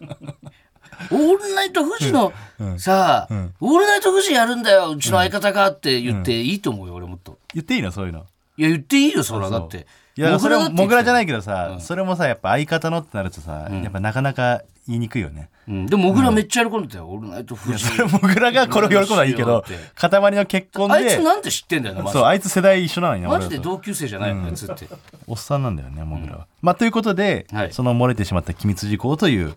[1.17, 2.33] ールナイト富士の、
[2.79, 4.91] さあ、オールナイト富士やるんだよ。
[4.91, 7.39] うちの相方がって言っていいと思うよ俺もっと。
[7.53, 7.91] 言っていいの？
[7.91, 8.25] そういうの
[8.57, 9.87] いや言っていいよそらだって。
[10.17, 15.49] いやそれはモグラじゃないけけどさ、それもさやっぱ相方のってなるとさ、やっぱなかなか言いにくいよね。
[15.67, 19.65] ど、うん、でもモグラめっちゃ喜んでたよ、オールナイト富士それモグラがこれを喜ぶのはいいけど
[19.97, 24.87] 塊の結婚あいつでなんで知ってんだよなそうあいつ世代一緒なのにねマジで同級生じゃないのあいつって。
[25.27, 27.73] おっさんなんだよねモグラは、まあということで、はい。
[27.73, 29.55] その漏れてしまった機密事項という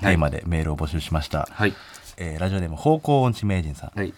[0.00, 1.74] テーマでメールを募集しました、はい。
[2.16, 3.98] えーラジオネーム方向音痴名人さん。
[3.98, 4.12] はい。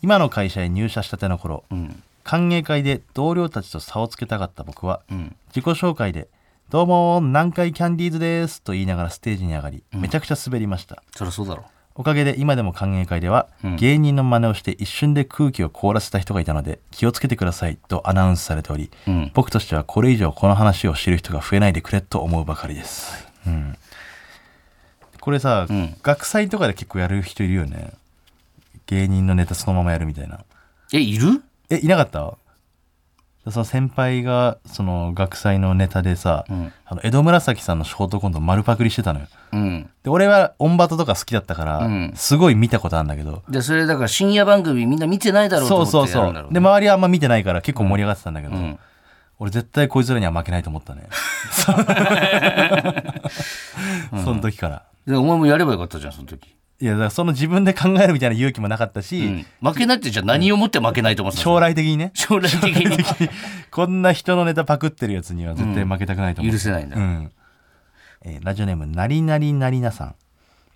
[0.00, 5.34] 今の会社へ入社したての頃、うん歓迎会で同僚たちと差をつけたかった僕は、うん。
[5.48, 6.28] 自己紹介で
[6.68, 11.02] 「どうも南海キャンディーズです」と言いながらステージに上がり、めちゃくちゃ滑りました。
[11.16, 11.64] そりゃそうだろ
[11.94, 13.76] おかげで今でも歓迎会では、うん。
[13.76, 19.30] 芸人の真似をして一瞬で空気を凍らせた人がいたので気をつけてくださいとアナウンスされており、うん。
[19.32, 23.74] 僕としてはこれ以上この話を知る人が増えないでくれと思うばかりです、うん、
[25.18, 25.96] これさ、ん。
[26.02, 27.94] 学祭とかで結構やる人いるよね。
[28.84, 30.44] 芸人のネタそのままやるみたいな。
[30.92, 31.42] えいる？
[31.70, 32.34] えいなかった？
[33.50, 36.72] その先輩がその学祭のネタでさ、ん。
[36.84, 39.26] あの江戸紫さんのショートコント丸パクリしてたのよ。
[39.52, 39.88] うん。
[40.02, 42.12] で俺はオンバトとか好きだったから、うん。
[42.14, 43.42] すごい見たことあるんだけど。
[43.48, 46.52] でそれだから深夜番組みんな見てないだろうとそうそうそ思ってやるんだろうね。
[46.52, 48.78] うで周りはあんま見てないから結構盛り上がってたんだけど、ん。
[49.38, 51.06] 俺絶対こいつらには負けないと思ったね。
[54.24, 54.82] その時から。
[55.06, 62.12] でお前もやればよかったじゃんその時、いやだからその自分で考えるみたいな勇気もなかったし、うん、負けないってじゃあ何をもって負けないと思ってたの将来的にね。
[62.14, 62.96] 将来的に。
[63.72, 67.32] こんな人のネタパクってるやつには絶対負けたくないと思う、許せないんだ、うん。
[68.22, 70.14] えーラジオネームなりなりなりなさん。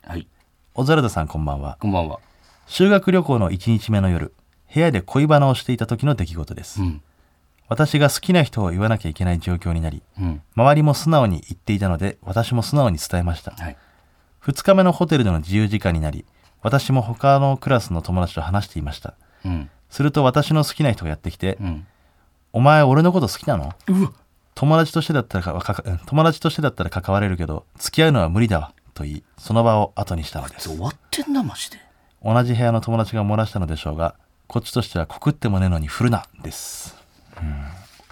[0.05, 0.27] はい。
[0.75, 1.77] オザルドさんこんばんは。
[1.79, 2.19] こんばんは。
[2.67, 4.35] 修学旅行の1日目の夜
[4.75, 7.03] 部屋で恋バナをしていた時の出来事です、うん。
[7.69, 10.43] 私が好きな人を言わなきゃいけない状況になりうん。
[10.57, 13.53] 周りも素直に言っていたので私も素直に伝えました。
[13.53, 13.77] はい
[14.45, 16.25] 2日目のホテルでの自由時間になり
[16.63, 19.15] 私も他のクラスの友達と話していました。
[19.45, 19.71] うん。
[19.91, 21.87] すると私の好きな人がやってきてうん
[22.53, 23.75] 「お前俺のこと好きなの？
[24.55, 30.69] 友達としてだったらか友達としてだったら関われるけど付き合うのは無理だわ」と言いその場を後にしたのです。
[30.69, 31.79] 終わってんなマジで。
[32.25, 34.15] 同じ部屋の友達が漏らしたのでしょうが
[34.47, 36.95] こっちとしては告ってもねえのに振るなです。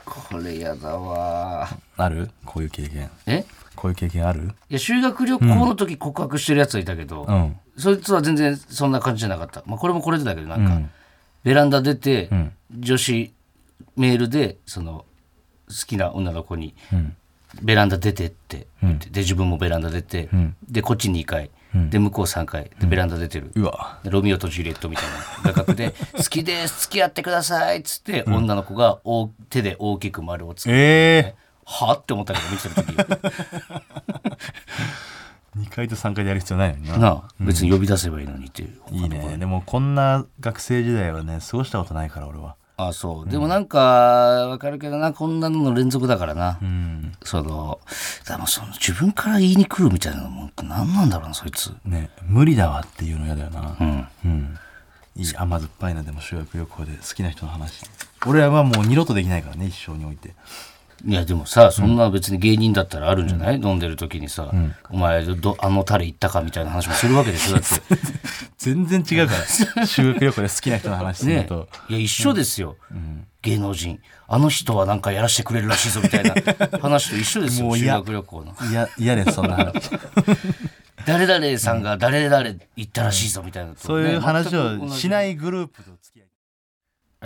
[0.05, 2.31] これやだわある？
[2.45, 3.11] こういう経験。
[3.27, 3.45] え？
[3.81, 4.53] こういう経験ある？
[4.69, 7.57] いや修学旅行の時告白してるやつはいたけど、うん。
[7.79, 10.91] そいつは全然そんな感じじゃなかった、まあ、これもこれでだけどなんか、うん。
[11.45, 12.53] ベランダ出て、ん。
[12.79, 13.33] 女子
[13.97, 15.07] メールでその
[15.69, 17.17] 好きな女の子にうん。
[17.63, 20.55] ベランダ出てって言って、で自分もベランダ出て、ん。
[20.69, 21.91] でこっち2回、ん。
[21.91, 23.99] で向こう3回でベランダ出てる、うわ。
[24.05, 25.05] でロミオとジュリエットみたい
[25.43, 31.35] な画角で「好きです付き合ってください」っつって、女の子が大手で大きく丸をつけて、え
[31.71, 32.95] はって思ったけど見てた時
[35.57, 36.99] え2回と3回でやる必要ないのにな。
[36.99, 39.37] なあ別に呼び出せばいいのにっていう、いいね。
[39.39, 42.57] でもこんな学生時代はね過ごしたことないから俺は。
[42.77, 43.29] あそう。
[43.29, 47.13] でもなんかわかるけどなこんなのの連続だからな、うん。
[47.23, 47.81] その
[48.27, 51.73] でもその自分から言いに来るみたいなのも何なんだろうなそいつ。
[51.85, 53.77] ね無理だわっていうの嫌だよな。
[53.81, 54.09] うん。
[54.25, 54.59] うん。
[55.17, 57.85] いい甘酸っぱいなでも修学旅行で好きな人の話。
[58.27, 60.35] 俺はもう二度とできないからね一生において
[61.07, 64.51] いやでもさそんな別に芸人だったらあるんじゃない、飲んでる時にさ、
[64.91, 67.55] お前どあのタレ行ったかみたいな話もするわけでしょ？
[67.55, 67.69] だって。
[68.59, 69.35] 全然違うか
[69.79, 69.87] ら。
[69.87, 72.77] 修学旅行で好きな人の話するねと、いや一緒ですよ、
[73.43, 73.99] 芸能人。
[74.29, 76.35] あの人はなんかやらしてくれるらしいぞみたいな
[76.81, 78.71] 話と一緒ですよ修学旅行の。
[78.71, 79.91] いや嫌ですそんな話。
[81.07, 82.45] 誰々さんが誰々
[82.77, 86.27] 行ったらしいぞみたいなとね、そういう話をしいないグループと付き合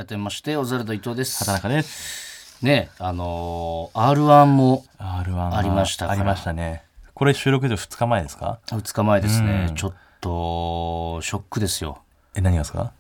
[0.02, 0.06] い。
[0.06, 1.38] 改めましてオザルド伊藤です。
[1.44, 2.23] 畑中です
[2.62, 6.18] ねあのー、R1 も R1 ありましたから。
[6.20, 6.82] ありましたね。
[7.14, 9.74] これ収録で2日前ですか？2日前ですね、うん。
[9.76, 11.98] ちょっとショックですよ。
[12.34, 12.92] え何がですか？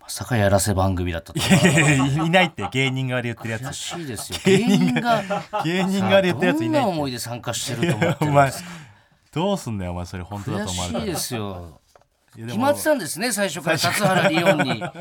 [0.00, 4.38] まさかやらせ番組だったといやいやいやいないって芸人側で言ってるや悔つしいですよ。
[4.44, 5.22] 芸人が
[5.64, 8.68] 芸人側で言ってるやついないどんな思いで参加してると思ってるんですか？
[9.32, 10.24] どうすんだよお前それ。
[10.24, 11.04] 本当だ悔と思われたら。
[11.04, 11.80] しいですよ。
[12.34, 14.80] 決まってたんですね最初から達原リオンに。
[14.80, 14.92] 家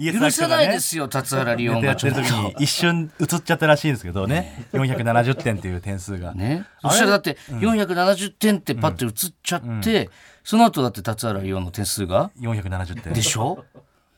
[0.00, 2.20] 許せないですよ達原リオンやがちょっと。
[2.58, 4.66] 一瞬映っちゃったらしいんですけどね。
[4.72, 6.64] 470点っていう点数が、ね。
[6.80, 10.08] そしたらだって470点ってパッて映っちゃって、
[10.42, 13.12] その後だって達原リオンの点数が？470点。
[13.12, 13.64] でしょ？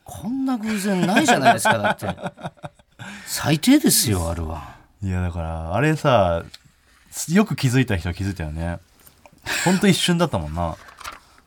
[0.05, 2.07] こんな偶然ないじゃないですかだって。
[3.25, 4.75] 最低ですよあるは。
[5.01, 6.43] いやだからあれさ
[7.29, 8.79] よく気づいた人は気づいたよね。
[9.65, 10.71] ほんと一瞬だったもんな。
[10.71, 10.75] っ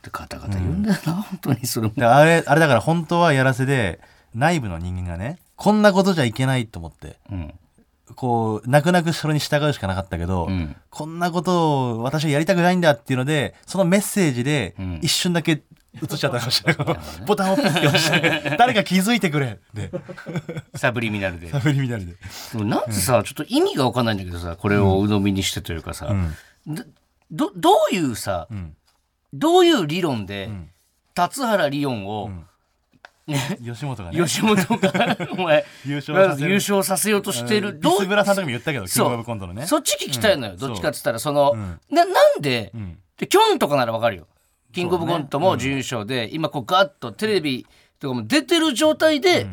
[0.03, 1.95] て方々言うんだよな、本当にそれも。
[1.95, 3.99] であれあれだから本当はやらせで
[4.37, 7.55] 内部の人間がねこんなことじゃいけないと思ってうん。
[8.15, 10.77] こう泣く泣くそれに従うしかなかったけど、うん。
[10.91, 15.01] こんなことを私はやりたくないんだっていうのでそのメッセージでん。
[15.03, 15.63] 一瞬だけ
[16.03, 19.91] 映っちゃったかもしれない、 ボタンをピッて押して 誰か気づいてくれで
[20.75, 21.51] サブリミナルで。
[21.51, 22.13] サブリミナルで。
[22.53, 26.37] でもなんでさ、ちょっと意味が分かんないんだけどさこれを鵜呑みにしてというかさ、ん。
[26.67, 26.85] ど
[27.31, 28.75] どどういうさ、ん。
[29.33, 30.71] どういう理論で、ん。
[31.15, 32.31] 達原リオンを、
[33.27, 33.59] ね。
[33.65, 34.19] 吉本がね。
[34.19, 35.65] 吉本がお前。
[35.85, 36.51] 優勝させる。
[36.51, 39.67] 優勝させようとしてる、うスブラさんの時も言ったけどキングオブコントのね。
[39.67, 41.81] そっち聞きたいのよ、どっちかっつったらその、ん。
[41.91, 42.99] ななんで、ん。
[43.17, 44.29] でキョンとかならわかるよ。
[44.73, 47.67] キングオブコントも準優勝で、今こうガッとテレビ
[47.99, 49.47] とかも出てる状態で、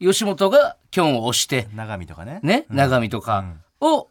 [0.00, 2.40] 吉本がキョンを押して長見とかね。
[2.42, 3.44] ね、長見とか
[3.80, 4.08] を、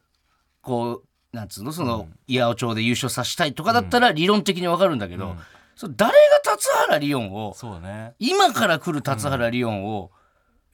[0.62, 5.36] こう、なんつうの、その、八百長で優勝させたいとかだったら理論的にわかるんだけど、
[5.80, 8.14] それ誰が達原リオンを、そうだね。
[8.20, 10.12] 今から来る達原リオンを、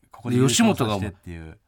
[0.09, 1.59] ここで優吉本がっていう、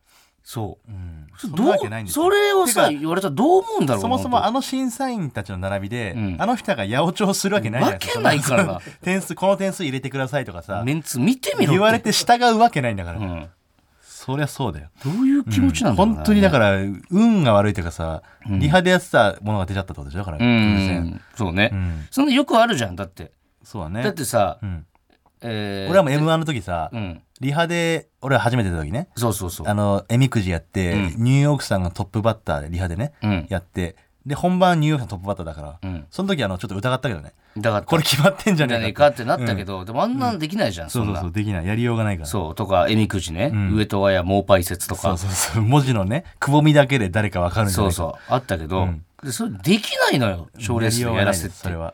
[0.41, 0.91] そう。
[0.91, 6.41] うん、そうそれをさ、言われたらどう思うんだろうそもそもあの、の審査員たちの並びで、ん。
[6.41, 8.55] あの人が八百長するわけないじゃないですか。
[8.55, 8.79] わけないから。
[8.79, 11.73] な点数この点数入れてくださいとかさメンツ見てみろ。
[11.73, 13.49] 言われて従うわけないんだから、うん。
[14.27, 14.89] そりゃそうだよ。
[15.05, 16.75] どういう気持ちなんだろうな本当にだから
[17.09, 20.19] 運が悪いというかさ、リハでやってたものが出ちゃったってことでしょ？
[20.19, 20.37] だから。
[21.35, 21.67] そうね。
[21.67, 22.05] ん。
[22.11, 23.31] そんなよくあるじゃん、だって。
[23.63, 24.03] そうだね。
[24.03, 24.85] だってさう、ん、
[25.41, 27.21] えー俺はもう m 1の時さ、うん。
[27.39, 29.07] リハで俺は初めて出た時ね。
[29.15, 29.67] そうそうそう。
[29.67, 31.23] あのえみくじやって、うん。
[31.23, 33.45] ニューヨークさんがトップバッターでリハでね、うん。
[33.49, 33.95] やって
[34.27, 36.05] で本番ニューヨークさんトップバッターだから、うん。
[36.11, 37.31] その時あのちょっと疑ったけどね。
[37.57, 41.31] だから、これ決まってんじゃじゃねねえかえかってなったけど、でもあんなんできないじゃん、そそうそうそう。
[41.31, 41.65] できない。
[41.65, 42.27] やりようがないから。
[42.27, 47.95] そう、とか、えみくじね、ん上戸彩猛排泄とか、そうそうそう文字のねくぼみだけで誰かわかるんじゃないか。
[47.95, 49.01] そうそう、あったけど、ん。
[49.23, 51.55] でそれできないのよ、賞レースでやらせって。
[51.55, 51.93] それは。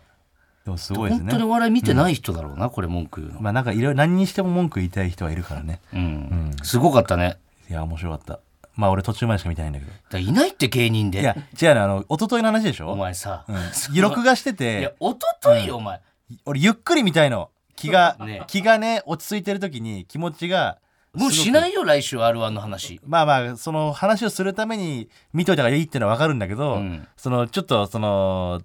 [0.66, 3.42] でもすごいです本当にねお笑い見てない人だろうな、これ文句言うの。
[3.42, 5.82] まあなんかいろいろ何にしても文句言いたい人はいるからね。
[5.94, 6.52] うん。
[6.64, 7.38] すごかったね。
[7.70, 8.40] いや面白かった
[8.76, 9.92] まあ俺途中までしか見てないんだけど。
[10.10, 11.22] だいないって芸人で。
[11.22, 12.92] いや違うのあの一昨日の話でしょ？
[12.92, 13.46] お前さ。
[13.48, 13.56] うん、
[14.02, 16.02] 録画していやて、おとといよ、お前。
[16.46, 17.50] 俺ゆっくり見たいの。
[17.76, 18.44] 気が、ね。
[18.48, 20.80] 気がね落ち着いてる時に気持ちが
[21.14, 23.00] もうしないいよ、来週 R1 の話。
[23.06, 27.08] まあまあその話をするために見といた方がいいっていうのは分かるんだけど、うん。
[27.16, 28.62] そのちょっとその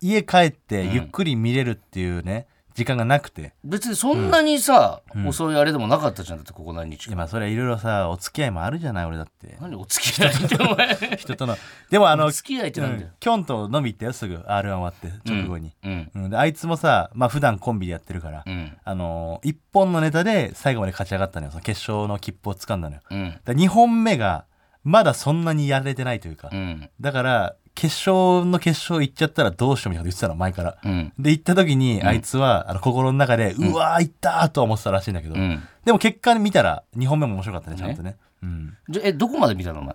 [0.00, 3.52] 家帰ってゆっくり見れるっていうね、時間がなくて。
[3.64, 9.56] 別にそんなにさ、遅いあれでもなかったじゃんだってここ何日かいやまあそれはいろいろさお付き合いもあるじゃない俺だって。
[9.60, 11.16] 何お付き合いってお前。
[11.16, 11.56] 人との。
[11.90, 13.08] でもあのき合いってなんだよ。
[13.08, 13.14] うん。
[13.18, 14.34] キョンと飲み行ったよすぐ。
[14.34, 16.10] R1 終わって直後に、うん。
[16.14, 16.30] うん。
[16.30, 18.76] であいつもさまあ普段コンビでやってるから、うん。
[18.84, 21.52] あのー、1本のネタで最後まで勝ち上がったのよ。
[21.52, 23.02] その決勝の切符を掴んだのよ。
[23.10, 23.40] うん。
[23.44, 24.44] だ2本目が
[24.82, 26.88] まだそんなにやれてないというか、うん。
[27.00, 31.12] だから決勝の決勝行っちゃったらどうしようみたいなこと言ってたの前から、うん。
[31.18, 35.62] で行った時にあいつは、あの心の中で、うわー行ったーとは思ってたらしいんだけど、うん。
[35.84, 38.16] でも結果見たら2本目も面白かったねちゃんとね。
[38.42, 39.94] うん、じゃえどこまで見たのお前？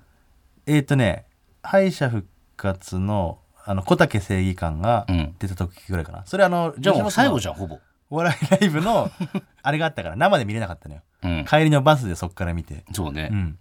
[0.68, 1.26] えっ、ー、とね
[1.64, 5.36] 敗者復活のあの小竹正義感がうん。
[5.40, 7.80] 出た時ぐらいかな、それあのじゃあもう最後ゃじゃんほぼ。
[8.10, 9.10] お笑いライブの
[9.64, 11.02] あれがあったから生で見れなかったのよ。
[11.24, 11.46] うん。
[11.46, 12.86] 帰りのバスでそっから見て。
[12.94, 13.60] そうね、うん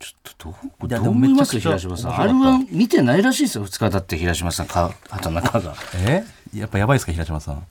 [0.00, 1.58] ちょっとどういやどう思います？
[1.60, 2.12] でもめちゃくちゃ平島さん。
[2.12, 4.66] 面白かっ R1 見てないらしいですよ2日経って平島さん。
[4.66, 5.74] か畑中が。
[6.06, 6.24] え？
[6.54, 7.66] やっぱやばいですか平島さん。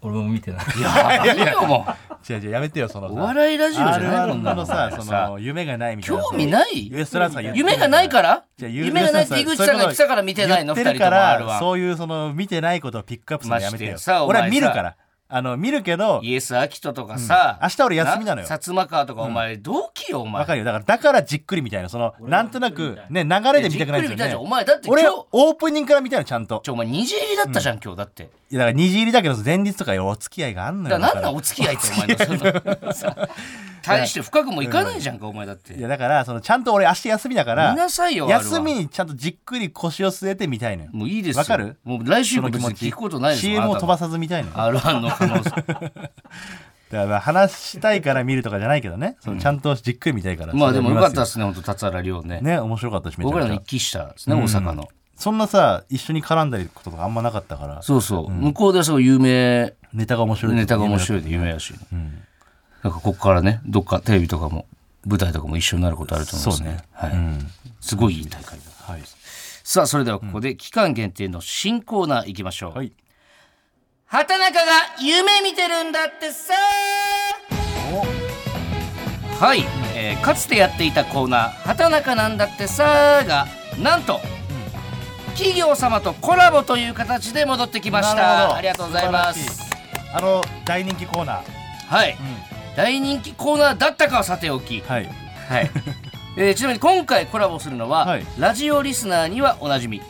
[0.00, 0.66] 俺も見てない。
[0.78, 1.86] いやいやも
[2.28, 4.66] 違う違うやめてよそのうお笑いラジオじゃないも R1 んなの。
[4.66, 6.22] さその夢がないみたいな。
[6.22, 6.90] 興味ない？
[6.92, 8.44] ウエストランドさん言って夢がないから？
[8.56, 13.96] じゃあ夢がないって井口さんが言ってたから見てないの？2人とも言ってるから R1 そういうその見てないことをピックアップするのやめてよ。
[14.26, 14.96] 俺は見るから
[15.34, 17.66] あの見るけどイエス・アキトとかさ、うん。
[17.66, 18.46] 明日俺休みなのよ。
[18.46, 20.40] 薩摩川とかお前同期よお前。
[20.40, 20.64] わかるよ。
[20.66, 24.40] だからだからじっくりみたいなそのなんとなくね流れで見たくないんですよじっくり見たいじゃん。
[24.40, 26.60] おね前だって今俺日オープニングから見たのちゃんと。
[26.62, 28.24] ちょお前虹入りだったじゃん、今日だって。
[28.24, 30.98] いやだから虹入りだけど前日とかお付き合いがあんのよ。
[30.98, 33.28] だから何だのお付き合いってお前のそのさ
[33.82, 35.74] 大して深くもいかないじゃんか、お前だって。
[35.74, 40.90] いやだからそのちゃんと俺明日休みだから見なさいよ休 R1 みにちゃんとじっくり腰を据えてみたいのよ。
[40.92, 41.40] もういいですよ。
[41.40, 41.78] わかる？
[41.82, 44.56] もう来週そも別に聞くことないですよ CM を飛ばささず見たいのよ。
[44.56, 45.50] R1 の可能性
[46.90, 50.52] だから話したいから見るとかじゃないけどね、そのちゃんとじっくり見たいから。
[50.52, 50.96] まあでもよ。
[50.96, 52.40] かったでですね本当達原亮ね。
[52.42, 53.62] ね、面白かったし、僕らの一。
[53.64, 54.88] 騎したですね、大阪の。
[55.16, 60.54] そんなさ、一緒に絡んだりこととかあんまなかったから、そうそう、向こうではすごい有名ネタが面白い。
[60.54, 61.22] ネタが面白いい。
[61.22, 61.76] で有名やし、ん。
[62.82, 64.66] なんかここからねどっかテレビとかも
[65.06, 66.68] 舞台とかも一緒になることあると思いますね。
[66.68, 66.84] そうね。
[66.92, 67.12] はい。
[67.12, 67.50] うん。
[67.80, 68.64] すごいいい大会だ。
[68.92, 69.02] はい。
[69.64, 72.92] さあそれではここで期間限定の新コーナーいきましょう、はい。
[74.12, 76.52] 畑中が夢見てるんだってさ。
[79.40, 83.46] はい、えーかつてやっていたコーナー「畑中なんだってさ」が
[83.78, 84.20] なんと、
[85.34, 88.54] 企業様とコラボという形で戻ってきました。
[88.54, 89.62] ありがとうございます。
[90.14, 91.42] あの、大人気コーナー。
[91.88, 92.14] はい、
[92.76, 94.82] 大人気コーナーだったかはさておき。
[94.86, 95.08] はい。
[95.48, 95.70] はい、
[96.36, 98.26] えーちなみに今回コラボするのは、はい。
[98.38, 100.02] ラジオリスナーにはおなじみ、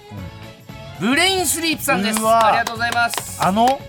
[0.99, 2.19] ブレインスリープさんです。
[2.19, 3.38] ありがとうございます。
[3.41, 3.81] あの、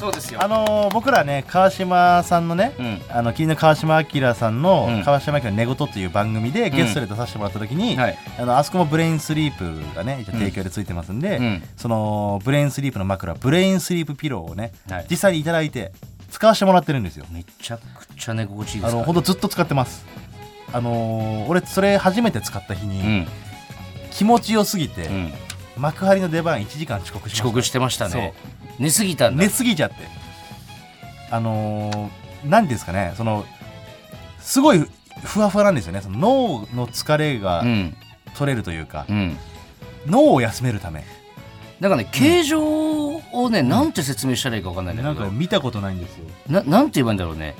[0.00, 0.42] そうですよ。
[0.42, 3.00] あのー僕らね、川島さんのね、うん。
[3.10, 5.04] あの、昨日川島明さんの、うん。
[5.04, 8.18] 川島明の寝言っていう番組でゲストで出させてもらった時に、はい。
[8.38, 11.62] あのあそこもブレインスリープがね提供でついてますんで、うん。
[11.76, 15.06] そのブレインスリープの枕ブレインスリープピローをね、はい。
[15.10, 15.92] 実際にいただいて
[16.30, 17.26] 使わせてもらってるんですよ。
[17.30, 18.80] めちゃくちゃ寝心地いい。
[18.80, 20.04] であすからのほんとずっと使ってます。
[20.72, 23.26] あのー俺それ初めて使った日に、うん。
[24.10, 25.32] 気持ちよすぎて、うん、
[25.80, 27.44] 幕張の出番1時間遅刻しました。
[27.44, 28.34] 遅刻してましたね。
[28.78, 29.42] 寝すぎたんだ。
[29.42, 29.96] 寝すぎちゃって。
[31.30, 33.14] あのー、何ですかね。
[33.16, 33.44] その
[34.40, 34.84] すごい
[35.24, 36.00] ふわふわなんですよね。
[36.00, 37.96] その脳の疲れがうん。
[38.36, 39.36] 取れるというか、うん。
[40.06, 41.04] 脳を休めるため。
[41.80, 42.60] なんかね形状
[43.32, 46.26] をね、なんて説明したらいいか分かんないんだなんけどか見たことないんですよ。
[46.48, 47.54] ななんて言えばいいんだろうね。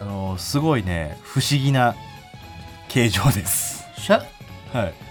[0.00, 1.94] あのーすごいね不思議な
[2.88, 3.84] 形状です。
[3.96, 4.22] シャ
[4.72, 5.03] はい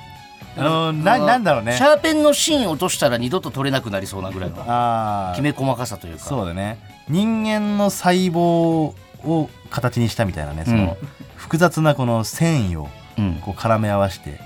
[0.55, 1.75] あのーななんだろうね。
[1.77, 6.19] シャーペンの芯落としたら二度と取れなくなりそうなぐらいのああきめ細かさというか。
[6.19, 6.79] そうだね。
[7.09, 8.93] 人間の細胞
[9.25, 10.97] を形にしたみたいなねその、
[11.35, 14.39] 複雑なこの繊維をうん、こう絡め合わせて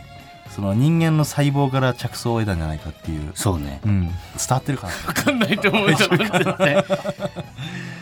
[0.50, 3.80] その人間の細胞から着想を得たんじゃないかっていう、そうね。
[3.86, 4.12] うん、伝
[4.50, 4.94] わってるかな？
[4.94, 5.92] 分かんないと思う。
[5.92, 6.86] よ絶対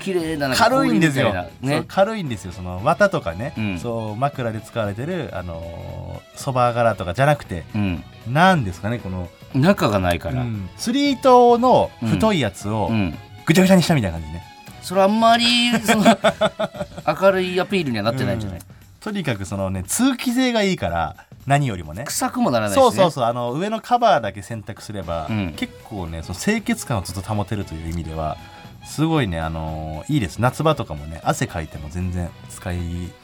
[0.01, 1.83] 綺麗だな軽いんですよ、ね。
[1.87, 2.51] 軽いんですよ。
[2.51, 3.79] その綿とかね、うん。
[3.79, 7.63] そう枕で使われてるあのーそば柄とかじゃなくて。
[7.73, 8.03] うん。
[8.27, 10.69] なんですかねこの、中がないから、うん。
[10.77, 13.17] 釣り糸の太いやつをうん。
[13.45, 14.43] ぐちゃぐちゃにしたみたいな感じね、
[14.81, 15.45] それあんまり
[15.79, 16.03] その
[17.21, 18.59] 明るいアピールにはなってないんじゃない、
[18.99, 22.05] とにかくそのね通気性がいいから何よりもね。
[22.05, 25.53] 臭くもならないし、ね、そうそうそうあの上のカバーだけ選択すれば、うん。
[25.55, 28.37] 結構ねその清潔感をずっと保てるという意味では
[28.85, 30.39] すごいねあのーいいです。
[30.39, 32.77] 夏場とかもね汗かいても全然使い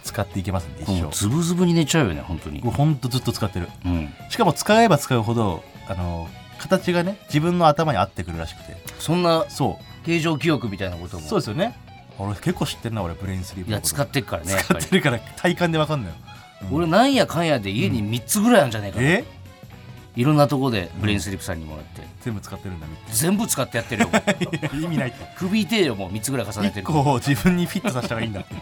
[0.04, 1.10] 使っていけますんで一生。
[1.12, 2.62] ズブズブに寝ちゃうよね本当に。
[2.64, 3.68] 僕ほんとずっと使ってる。
[3.86, 4.14] うん。
[4.30, 8.78] しかも使えば使うほどあのー形がね自分の頭に合ってくるらしくて。
[9.00, 10.06] そんなそう。
[10.06, 11.28] 形状記憶みたいなことも。
[11.28, 11.76] そうですよね。
[12.20, 16.18] 俺結構知ってるな俺ブレインスリープいや使ってっからね使ってるから体感でわかんないよ
[16.72, 19.24] 俺なんやかんやで家に3つぐらいあるんじゃないかな、え？
[20.16, 22.02] いろんなとこでブレインスリープさんにもらって。
[22.22, 24.10] 全部使ってるんだ全部使ってやってるよ
[24.74, 25.18] 意味ないって。
[25.38, 28.42] 首痛えよもう3つぐらい重ねて一る自分にフィットさせた方がいいんだ。
[28.42, 28.56] っ て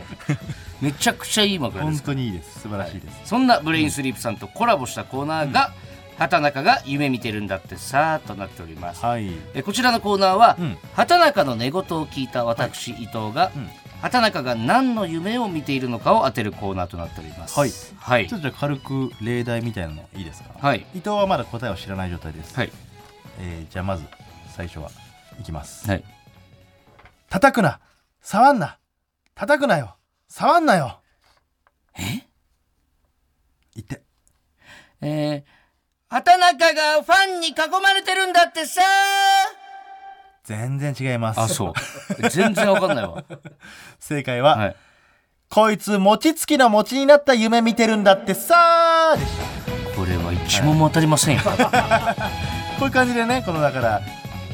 [0.79, 1.97] めちゃくちゃいい枕です。
[1.97, 2.61] 本当にいいです。
[2.61, 5.73] 素晴らしいです、そんなブレインスリープさんとコラボしたコーナーが
[6.17, 9.03] 「畑中が夢見てるんだってさ」となっております。
[9.03, 9.31] はい。
[9.55, 10.77] えこちらのコーナーは、うん。
[10.93, 13.69] 畑中の寝言を聞いた私、伊藤が、うん
[14.01, 17.59] 畑中が何の夢を見ているのかを当てるコーナーとなっております。
[17.59, 17.71] はい。
[17.97, 18.27] はい。
[18.27, 20.51] ちょっとじゃあ軽く例題みたいなのいいですか？
[20.59, 20.85] はい。
[20.93, 22.71] 伊藤はまだ答えを知らない状態です、はい。
[23.39, 24.03] えーじゃあまず
[24.55, 24.89] 最初は
[25.39, 25.87] いきます。
[25.89, 26.03] はい。
[27.29, 27.79] 叩くな。
[28.21, 28.77] 触んな。
[29.35, 29.95] 叩くなよ。
[30.27, 31.01] 触んなよ。
[31.97, 32.25] え？
[33.75, 34.01] 言って。
[35.01, 35.43] えー、
[36.09, 38.81] 畑中がファンに囲まれてるんだってさ
[40.49, 41.39] 全然違います。
[41.39, 42.29] あそう。
[42.29, 43.23] 全然わかんないわ。
[43.99, 44.75] 正解は、はい。
[45.47, 49.95] こいつ餅つきの餅になった夢見てるんだってさーでした。
[49.95, 51.41] これは一問も当たりませんよ、
[52.79, 54.01] こういう感じでねこのだから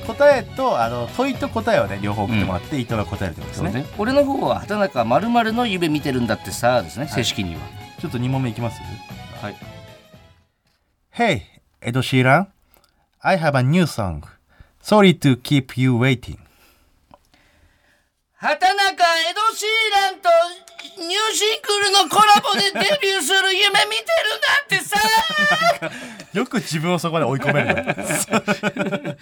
[0.07, 3.85] 答えとあの問いと答えをね両方送ってもらって、伊藤が答えるってことですねね。
[3.97, 7.61] 俺の方は畑中まるの夢見てるんだってさですね正式には。
[8.01, 8.81] ちょっと2問目いきます？
[9.41, 9.55] はい。
[11.15, 11.41] Hey,
[11.81, 12.47] Ed Sheeran.
[13.21, 14.21] I have a new song.
[14.85, 16.37] Sorry to keep you waiting.
[18.35, 20.29] 畑中エド・シーランと
[21.01, 24.99] ニューシングルのコラボでデビューする夢見てるんだってさ
[26.37, 29.17] よく自分をそこまで追い込めるね。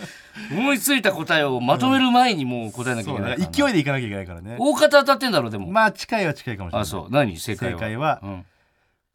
[0.51, 4.57] 思いついた答えをまとめる前にもう答えなきゃいうけないからな勢いでいかなきゃいけないからね。
[4.59, 6.81] 大方当たってんだろうでも、まあ近いは近いかもしれない。
[6.81, 7.39] あそう何？
[7.39, 8.45] 正解は正解はうん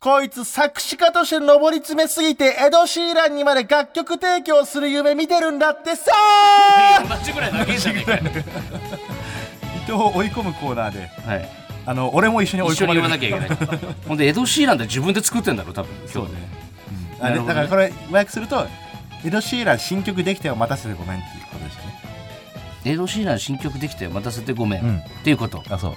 [0.00, 6.12] こいつ作詞家として上り詰めすぎてエド・シーランにまで楽曲提供する夢見てるんだってさ。
[7.08, 8.22] 同じぐらい投げんじゃねえかよ
[9.76, 11.48] 伊藤を追い込むコーナーで、はい。
[11.84, 13.08] あの俺も一緒に追い一緒込まれる。
[13.08, 13.94] に言わなきゃいけない。
[14.06, 15.90] ほんでエド・シーランって自分で作ってんだろ多分。
[16.06, 16.30] そうね。
[17.18, 17.54] あなるほどね。
[17.54, 18.68] でだからこれ和訳すると
[19.24, 22.00] エド・シーラン新曲できたよ待たせてごめんっていうことでしたね。
[22.84, 24.98] エド・シーラン新曲できて待たせてごめん、うん。
[24.98, 25.60] っていうこと。
[25.68, 25.94] あそう。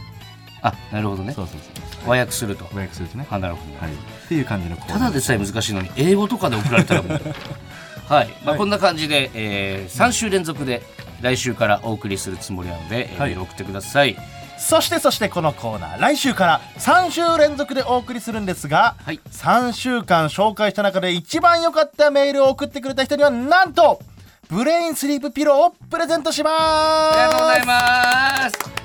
[0.63, 1.33] あなるほどね。
[1.33, 1.90] そうそうそう。
[2.05, 2.65] 和訳すると。
[2.73, 3.27] 和訳するとね。
[3.29, 3.93] あなるほど、はい。
[3.93, 7.21] っていう感じのコーナーただでさえ難しいのに英語とかで送られたらもう。
[8.07, 10.81] はい、まあ、こんな感じで、えー、3週連続で
[11.21, 13.29] 来週からお送りするつもりなので、えーはい。
[13.29, 14.17] メール送ってください。
[14.57, 16.01] そしてそしてこのコーナー。
[16.01, 19.19] 来週から3週連続でお送りするんですが、はい。
[19.31, 23.99] 3週間紹介した中で一番良かったメールを送ってくれた人にはなんと
[24.49, 26.55] ブレインスリープピローをプレゼントします。
[26.59, 28.80] ありがとうございます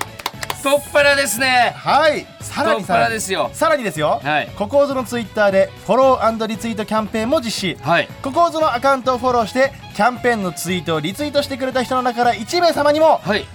[0.57, 1.73] 太っ腹ですね。
[1.75, 2.25] はい。
[2.41, 3.13] さらにさらに。
[3.13, 3.49] ですよ。
[3.53, 4.49] さらにですよ、はい。
[4.55, 7.77] ココーズのツイッターでフォローリツイートキャンペーンも実施。
[7.81, 8.07] はい。
[8.21, 13.45] ココーズのアカウントをフォローしてキャンペーンのツイートをリツイートしてくれた人の中から1名様にもはい。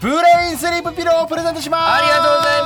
[0.00, 0.14] ブレ
[0.50, 2.02] インスリープピローをプレゼントします。
[2.02, 2.62] ありがとうござい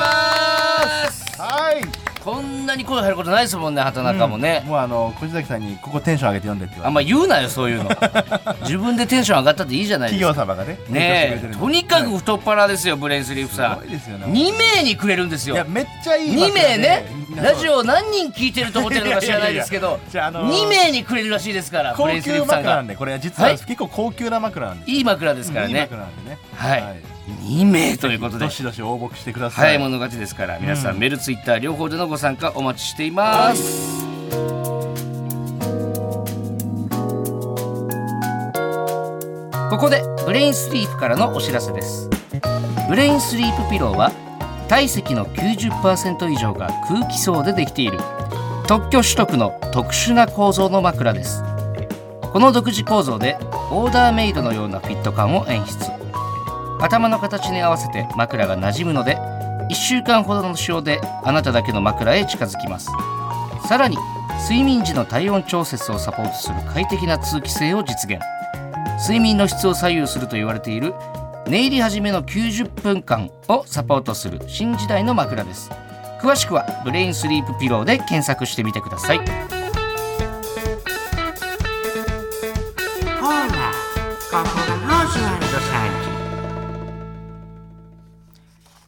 [1.07, 1.41] ます。
[1.41, 7.91] はいこんなに声入ることないですもんね畑中もね、もうあの小崎さんにここテンション上げて読んでってあんま言うなよそういうの。
[8.63, 10.47] 自分でテンション上がったっていいじゃないで企すか。
[10.47, 11.55] 業様がねねえ。
[11.59, 13.77] とにかくす太っ腹ですよブレインスリープさん。
[13.81, 15.55] ごいですよね2名にくれるんですよ。
[15.55, 17.07] いやめっちゃいい2名ね。
[17.37, 22.69] ラジオオ何人聞いてると思ってるのか知らないですけど じゃああのー2名にくれるらしいですからブレイ高ンスリー級プさんが。
[22.71, 25.01] 枕なんでこれ実ははい結構高級な枕なんでい。
[25.01, 26.39] い枕ですからいいね枕なんでね。
[26.57, 28.45] はい2名ということで。
[28.45, 30.59] どしどし応募してくださ早い者勝ちですから。
[30.59, 31.01] 皆さん、うん。
[31.01, 34.05] メールツイッター両方でのご参加お待ちしています、
[39.71, 42.09] ここでブレインスリープからのお知らせです。
[42.89, 44.13] ブレインスリープピローは
[44.69, 47.99] 体積の90%以上が空気層でできている。
[48.67, 51.43] 特許取得の特殊な構造の枕です。
[52.33, 53.37] この独自構造で
[53.71, 56.04] オーダーメイドのようなフィット感を演出
[56.85, 59.17] 頭の形に合わせて枕が馴染むので
[59.71, 62.91] 1週間ほどの使用であなただけの枕へ近づきます。
[63.67, 63.97] さらに
[64.43, 68.21] 睡眠時の体温調節をサポートする快適な通気性を実現。
[69.01, 70.93] 睡眠の質を左右すると言われている
[71.49, 75.71] 寝入り始めの90分間をサポートする新時代の枕です。
[76.21, 79.54] 詳しくはブレインスリープピローで検索してみてください。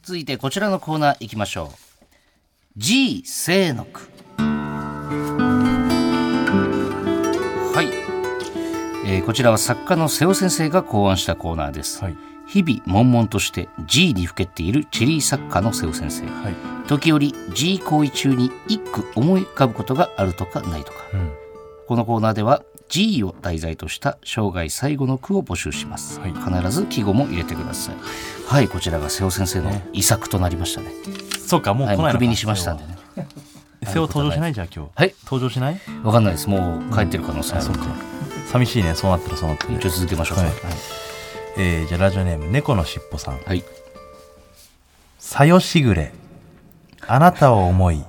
[0.06, 1.76] 続いてこちらのコーナー行きましょう。
[2.76, 4.02] G 清の句。
[7.74, 7.88] はい、
[9.10, 12.16] えーこちらは作家の瀬尾先生が考案したコーナーです、はい。
[12.46, 16.24] 日々悶々として G にふけっているチェリー作家の瀬尾先生。
[16.26, 16.54] はい。
[16.86, 21.32] 時折 G 行為中に一句思い浮かぶことがあるとかないとか、ん。
[21.88, 26.32] このコーナーでは G を題材とした生涯最後の句を募集します、はい。
[26.32, 27.96] 必ず季語も入れてください。
[28.46, 30.92] はいこちらが瀬尾先生の遺作となりましたね。
[31.46, 32.96] そうかもうはい、来ないのにしましたんでね。
[33.84, 34.90] 瀬尾登場しないじゃあ今日。
[34.94, 35.14] はい。
[35.24, 35.80] 登場しない？
[36.04, 36.48] わかんないです。
[36.48, 37.78] もう帰ってる可能性あるんで。
[38.50, 38.94] 寂しいね。
[38.94, 40.52] そうなったらそうなって一応続けましょうかはい。
[41.58, 43.40] えーじゃあラジオネーム猫のしっぽさん。
[43.44, 43.64] はい
[45.18, 46.12] 「さよしぐれ。
[47.08, 48.04] あなたを思い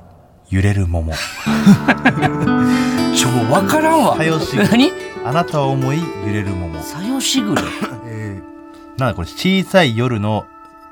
[0.50, 1.14] 揺れる桃」
[3.18, 4.16] ちょもう分からんわ。
[4.16, 4.92] さよしぐれ何？
[5.26, 7.62] あなたを思い揺れる桃さよしぐれ
[8.06, 9.00] えー。
[9.00, 10.46] なんだこれ小さい夜の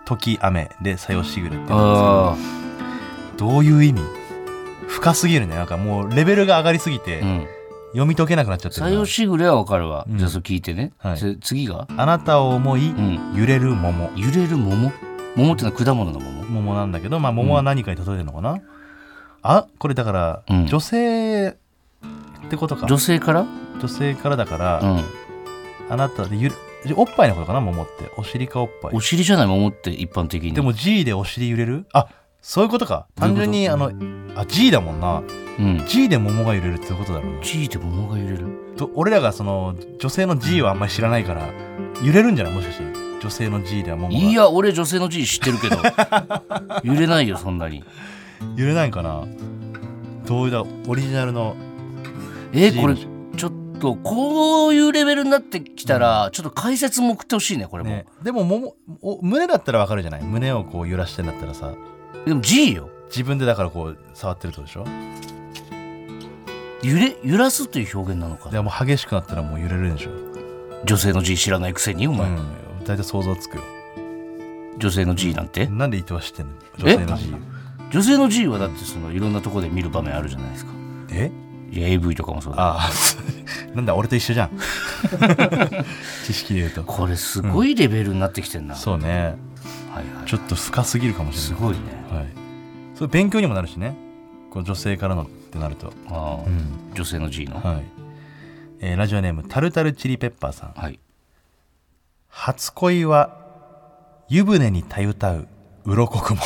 [0.06, 2.32] 時雨でさよしぐれって言うんですけど。
[2.32, 2.36] あ
[3.38, 4.02] どういう意味？
[4.88, 5.56] 深すぎるね。
[5.56, 7.48] なんかもうレベルが上がりすぎて、あうん。
[7.92, 10.18] 読み解けなくなっちゃってるさなよしぐれは分かるわ、うん。
[10.18, 11.38] じゃあそれ聞いてね、はい。
[11.42, 11.88] 次が？
[11.96, 13.34] あなたを思いうん。
[13.36, 14.92] 揺れる桃揺れる桃
[15.36, 18.58] 桃ってのは果物の桃桃なんだけどまあ桃は何かに例えてるのかな、
[19.44, 20.66] あこれだから、うん。
[20.68, 21.58] 女性
[22.46, 22.86] ってことか。
[22.88, 23.46] 女性から？
[23.80, 25.04] 女性からだから、うん。
[25.90, 26.56] あなたでゆる
[26.96, 28.10] おっぱいのことかな桃って。
[28.18, 28.92] お尻かおっぱい。
[28.94, 29.48] お尻じゃない？
[29.48, 30.54] 桃って一般的に。
[30.54, 31.86] でも G でお尻揺れる？
[31.94, 32.08] あ
[32.42, 33.08] そういうことか。
[33.16, 33.92] 単純にあの
[34.36, 35.24] あ G だもんな。
[35.58, 35.84] うん。
[35.88, 38.46] G で桃が揺れるってことだろうな G で桃が揺れる？
[38.78, 41.50] と俺らがその女性の G をあんまり知らないから
[42.04, 42.54] 揺れるんじゃない？
[42.54, 42.84] もしかして。
[43.22, 44.20] 女性の G では桃が。
[44.24, 45.78] いや俺女性の G 知ってるけど。
[46.84, 47.84] 揺れないよそんなに。
[48.56, 49.24] 揺れないかな？
[50.28, 51.56] どういうだオリジナルの
[52.56, 53.00] え G これの
[53.36, 60.24] ちょっとこういうレベルになってきたら、ちょっと解説も送ってほしいねこれも、ね、でも桃お胸だったらわかるじゃない？
[60.24, 61.74] 胸をこう揺らしてんだったらさ。
[62.26, 62.90] でも G よ。
[63.08, 64.86] 自分でだからこう触ってるってことでしょ？
[66.84, 68.50] 揺れ揺らすという表現なのか。
[68.50, 70.12] でもう激しくなったらもう揺れるでしょ。
[70.86, 72.38] 女性の G 知らないくせにお前、うん。
[72.86, 73.64] 大体想像つくよ。
[74.78, 75.68] 女性の G なんて？
[75.68, 76.54] なんで伊藤は知ってんの？
[76.78, 77.36] 女性の G
[77.92, 80.72] 女性の G はだってそのいろんなところで見る場面あるじゃないですか。
[81.12, 81.32] え？
[81.76, 82.62] いや AV とかもそうだ。
[82.62, 82.90] ああ
[83.76, 84.52] なんだ俺と一緒じゃん。
[86.26, 86.84] 知識で言うと。
[86.84, 89.08] これすごいレベルになってきてんな、そうね。
[89.94, 90.26] はいはい。
[90.26, 91.48] ちょっと深すぎるかもしれない。
[91.48, 91.80] すごいね。
[92.10, 92.28] はい。
[92.96, 93.96] それ勉強にもなるしね。
[94.52, 95.92] こう女性からのってなると。
[96.10, 96.94] ああ、うん。
[96.94, 97.60] 女性の G の？
[97.62, 97.84] はい、
[98.80, 100.72] えーラジオネームタルタルチリペッパーさん。
[100.76, 101.00] はい。
[102.30, 103.38] 初恋は
[104.30, 105.48] 湯船にたゆたう
[105.86, 106.42] 鱗雲。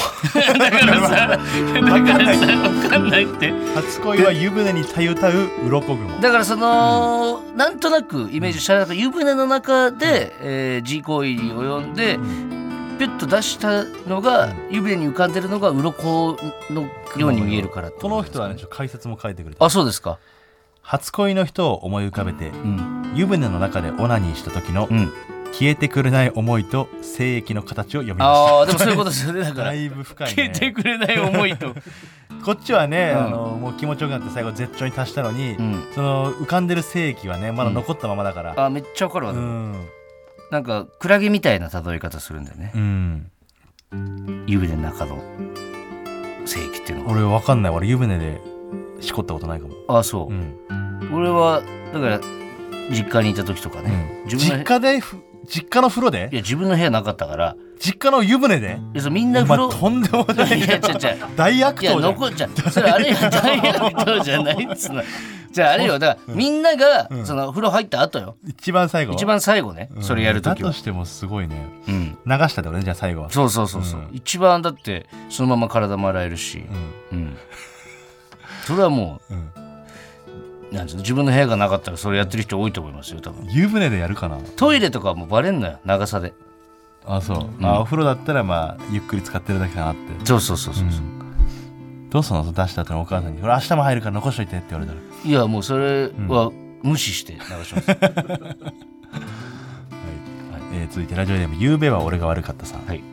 [0.60, 3.52] だからさだからさ分かんないって。
[3.74, 6.20] 初恋は湯船にたゆたう鱗雲。
[6.20, 12.20] だからその、なんとなくイメージしたら湯船の中で、えー G 行為に及んで、
[13.00, 16.38] ピュッと出したのが、湯船に浮かんでるのが鱗
[16.70, 16.82] の
[17.18, 20.20] ように見えるからこの人はね解説も書いてくれてあそうですか。
[20.82, 23.12] 初恋の人を思い浮かべてうん。
[23.16, 25.14] 湯船の中でオナニーした時のうん
[25.54, 29.68] 消えてくれない思いと精液の形を読みましああでもそういうことですよねだたから。
[29.68, 31.76] だいぶ深い消えてねくれない思いと、
[32.46, 33.26] こっちはね、うん。
[33.26, 38.66] あのもう気持ちよくなって最後絶頂に達したのに、うん、その浮かんでる精液はねまだ残ったままだから。
[38.66, 39.88] あめっちゃわかるわ、うん。
[40.52, 42.72] なんかクラゲみたいな例え方するんだよね。
[42.76, 43.32] うん。
[44.48, 45.22] 湯船の中の
[46.46, 47.12] 精液っていうのは。
[47.12, 47.72] 俺わかんない。
[47.72, 48.42] 俺湯船で
[49.02, 50.34] しこったことないかも、あそう。
[50.34, 50.56] う、ん。
[51.14, 51.62] 俺は
[51.94, 52.20] だから
[52.92, 54.26] 実家にいた時とかね、うん。
[54.26, 55.18] 自分の実家でふ
[55.50, 57.56] 実家の風呂いでや自分の部屋なかったから。
[57.80, 58.78] 実家の湯船で？
[58.94, 60.60] いやそうみんなお風呂前とんでもない。
[60.60, 61.36] いや違う違う。
[61.36, 62.14] 大悪いや党じゃん。
[62.14, 62.72] 残っちゃう。
[62.72, 63.16] それあれよ。
[63.32, 65.04] ダイヤモンドじゃないっつうの。
[65.52, 65.98] じゃああれよ。
[65.98, 67.26] だから、みんなが、うん。
[67.26, 68.36] その風呂入った後よ。
[68.48, 70.04] 一番最後一番最後ね、うん。
[70.04, 70.70] それやる時は。
[70.70, 71.68] だとしてもすごいね。
[71.88, 72.18] うん。
[72.26, 73.30] 流したってことねじゃあ最後は。
[73.32, 74.10] そうそうそうそう、うん。
[74.12, 76.66] 一番だってそのまま体も洗えるし。
[77.12, 77.18] うん。
[77.18, 77.38] うん、
[78.66, 79.38] それはもうん。
[79.38, 79.69] う
[80.72, 83.48] なん自分の部屋がなかったらそれやってる人多いと思いますよ多分。
[83.52, 84.38] 湯船でやるかな。
[84.56, 86.34] トイレとかはもうバレんのよ長さで
[87.06, 87.66] あそう、ん。
[87.66, 90.26] あお風呂だったらまあゆっくり使ってるだけかなって。
[90.26, 90.88] そうそうそうそう、う。
[90.88, 92.10] ん。
[92.10, 95.00] どうすんの出した後のお母さんに「これ明日も入るから残しといて」って言われたら。
[95.24, 96.52] いやもうそれは
[96.82, 98.00] 無視して流します、 はい、
[100.74, 103.04] えー続いてラジオネーム「ゆうべは俺が悪かったさん」はい。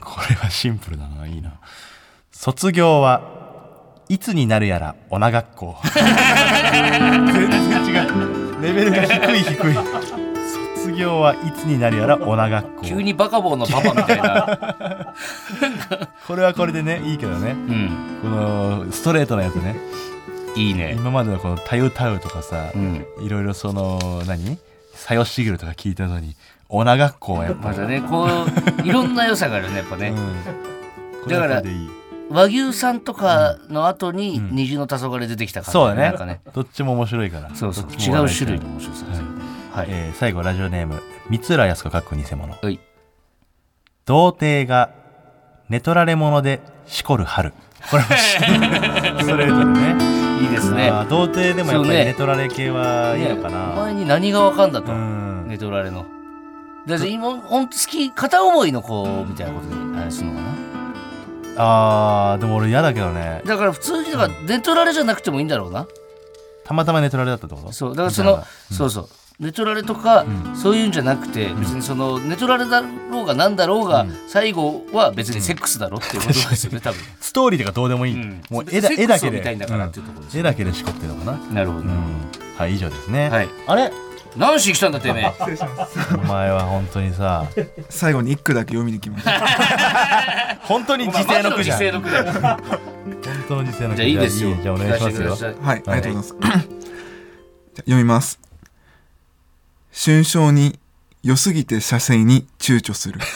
[0.00, 1.54] これはシンプルだないいな。
[2.30, 3.43] 卒業は
[4.08, 5.92] いつになるやらおな学校全
[7.50, 8.62] 然違う。
[8.62, 9.74] レベルが低い低い。
[10.76, 15.14] 卒業はいつになるやらおな学校急にバカボンのパパみたいな。
[16.26, 17.52] これはこれでねいいけどね。
[17.52, 18.18] うん。
[18.22, 19.76] このストレートなやつね。
[20.56, 20.94] いいね。
[20.96, 23.06] 今までのこの「たゆたう」とかさ、うん。
[23.20, 24.58] いろいろその何
[24.94, 26.36] 「さよしぐる」とか聞いたのに
[26.68, 28.26] おな学校はやっぱり、またねこ
[28.84, 30.16] ういろんな良さがあるねやっぱね、うん、
[31.22, 31.90] これはこれでいい
[32.34, 34.50] 和牛さんとかの後にん。
[34.50, 35.70] 虹の黄昏出てきた感じ。
[35.70, 36.26] そうだね。
[36.26, 36.40] ね。
[36.52, 37.54] どっちも面白いから。
[37.54, 37.84] そうそう。
[37.92, 39.06] 違う種類の面白さ。
[39.06, 39.24] ですよ
[39.72, 41.90] はい、えー最後ラジオネーム三浦靖子。
[41.90, 42.80] かっこ偽物はい。
[44.04, 44.90] 童貞が
[45.68, 47.52] 寝取られ者でしこる春。
[47.88, 50.42] これもストレートでね。
[50.42, 50.90] いいですね。
[51.08, 55.46] 童貞でもやっぱり寝取られ系はいいのかねな、お前に何が分かんだと、うん。
[55.48, 56.04] 寝取られの。
[56.88, 60.63] だって今ほんと好き片思いの子みたいなことであれするのかな
[61.56, 63.42] あーでも俺嫌だけどね。
[63.44, 65.86] だから普通にだから寝取られじゃなくてもいいんだろうな。
[66.64, 67.72] たまたまネトラレだったってこと。
[67.72, 67.90] そう。
[67.90, 68.42] だからその、
[68.72, 69.08] そうそう。
[69.40, 70.24] ネトラレとか、
[70.54, 77.00] そういうんじゃなくて別にそのネトラレだろうがなんだろうが、最後は別にセックスだろっていうことですよね多分。
[77.20, 78.42] ストーリーとかどうでもいい、うん。
[78.48, 80.40] もう絵だセックス絵だけでを見たいんだからっていうところですうん。
[80.40, 81.90] 絵だけでしこってるのかな、なるほど、うん、
[82.56, 83.48] はい以上ですね、はい。
[83.66, 83.92] あれ
[84.36, 85.32] 何しに来たんだてめえ。
[86.16, 87.46] お前は本当にさ。
[87.88, 90.58] 最後に一句だけ読みに来ました。
[90.62, 91.78] 本当に時世の句じゃん。
[91.78, 92.10] 本
[93.48, 94.56] 当の時世の句じゃあいいですよ。
[94.60, 95.54] じゃあお願いしますよ。
[95.62, 96.34] はい、ありがとうございます。
[96.40, 96.58] じゃあ
[97.76, 98.40] 読みます。
[99.92, 100.78] 春章に
[101.22, 103.20] 良すぎて射精に躊躇する。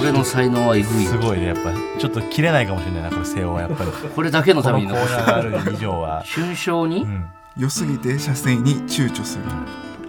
[0.00, 1.06] 俺の才能はえぐい。
[1.06, 1.72] すごいねやっぱ。
[1.98, 3.90] ちょっと切れないかもしれないなこれ瀬尾はやっぱり。
[3.90, 7.04] これだけのために残してある以上は、春章に？
[7.04, 7.24] うん、
[7.56, 9.44] 良すぎて射精に躊躇する。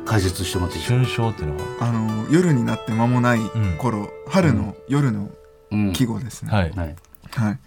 [0.06, 1.00] 解説してもらっていいですか？
[1.00, 1.88] 春章っていうのは？
[1.88, 3.40] あの夜になって間もない
[3.78, 5.30] 頃、春の夜の
[5.72, 5.94] うん。
[5.94, 6.52] 季語ですね。
[6.52, 6.96] はい、はい。
[7.32, 7.60] はい。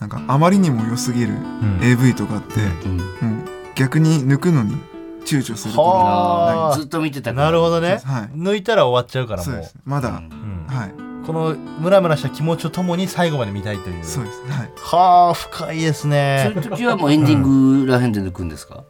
[0.00, 1.80] なんかあまりにも良すぎるうん。
[1.82, 2.54] AV とかって、
[2.86, 3.44] うん。
[3.74, 4.76] 逆に抜くのに
[5.24, 6.76] 躊躇することはあ。
[6.76, 7.46] ずっと見てたから。
[7.46, 8.38] なるほどね、はい。
[8.38, 9.44] 抜いたら終わっちゃうからもう。
[9.46, 9.74] そうです。
[9.84, 10.14] まだ、うん。
[10.16, 10.94] うんはい。
[11.26, 14.04] このムラムラした気持ちとともに最後まで見たいという。
[14.04, 14.42] そうです。
[14.42, 14.70] はい。
[14.76, 16.52] はあ深いですそうね。
[16.54, 18.84] いう時はもうエンディングらへんで抜くんですか？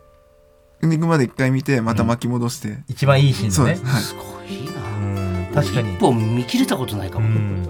[0.85, 2.79] エンディングまで一回見て、また巻き戻して。
[2.89, 3.77] 一番いいシーンのね。
[3.77, 3.95] そうです。
[3.95, 4.03] はい。
[4.03, 4.83] すごいな。
[4.99, 5.95] うん確かに。
[5.95, 7.69] 一本見切れたことないかうもん。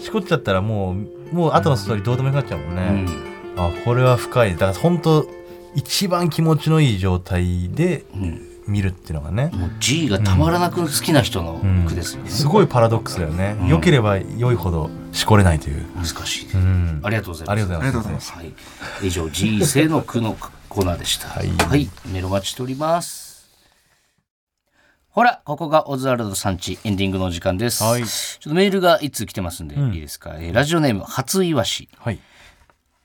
[0.00, 0.96] しこっちゃったらも
[1.32, 3.08] うもう後のストーリーどうでもよくなっちゃうもんうね、ん。
[3.56, 4.52] あこれは深い。
[4.52, 5.26] だから本当
[5.74, 8.44] 一番気持ちのいい状態でうん。
[8.66, 12.28] 見るっていうのがね、もう G がたまらなく好きな人のうん句ですよね。
[12.28, 13.68] すごいパラドックスだよね、うん。
[13.68, 16.44] 良ければ良いほどしこれないという、難しい。
[16.48, 17.00] ねうん。
[17.02, 17.50] ありがとうございます。
[17.52, 17.86] ありがとうございます。
[17.86, 18.32] ありがとうございます。
[18.32, 20.36] はい、以上 G 生の句の
[20.78, 21.26] コーナーでした。
[21.26, 21.42] は
[21.76, 21.90] い。
[22.06, 23.50] メロ待ちしております。
[25.08, 28.04] ほらここがオズワルドさんちエンディングのお時間です、はい。
[28.04, 29.92] ちょっとメールがいつ来てますんで、うん。
[29.92, 32.20] いいですか、えーラジオネーム初いわしはい。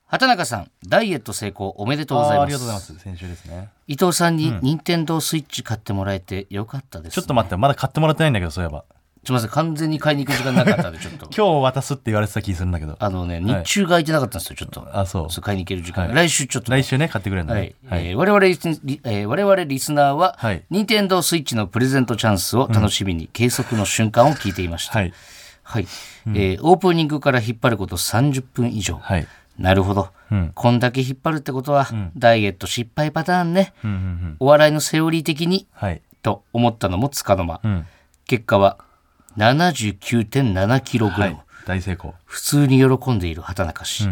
[0.06, 2.44] 畑中さんダイエット成功おめでとうございます。
[2.44, 3.00] ありがとうございます。
[3.00, 3.70] 先週ですね。
[3.88, 8.86] 伊藤さんに任天堂スイッチ買ってもらえてよかったです、ちょっと待ってまだ買ってもらってないんだけどそういえば
[9.26, 11.30] すみません完全に買いに行く時間なかったんでちょっと。
[11.36, 12.98] 今日渡すって言われてた気するんだけど。
[13.00, 14.88] あのね日中が空いてなかったんですよちょっと。
[14.92, 15.30] あそう。
[15.32, 16.16] そう買いに行ける時間、はい。
[16.16, 16.72] 来週ちょっと。
[16.72, 17.68] 来週ね買ってくれるのはね。
[17.68, 20.64] い、えー我々リス、えー我々リスナーは、はい。
[20.70, 25.00] 任天堂スイッチのプレゼントチャンスを楽しみに計測の瞬間を聞いていました。
[25.00, 25.14] はい。
[25.64, 25.88] はい、
[26.28, 28.98] えーオープニングから引っ張ること30分以上。
[28.98, 29.28] はい。
[29.58, 30.52] なるほど、うん。
[30.54, 33.74] こんだけ引っ張るってことは、ダイエット失敗パターンね。
[33.84, 34.36] うんうんうん。
[34.40, 36.02] お笑いのセオリー的にはい。
[36.24, 37.60] と思ったのもつかの間。
[37.64, 37.86] うん。
[38.26, 38.78] 結果は
[39.38, 41.24] 79.7キログラム。
[41.24, 41.38] はい。
[41.66, 42.14] 大成功。
[42.26, 44.06] 普通に喜んでいる畑中氏。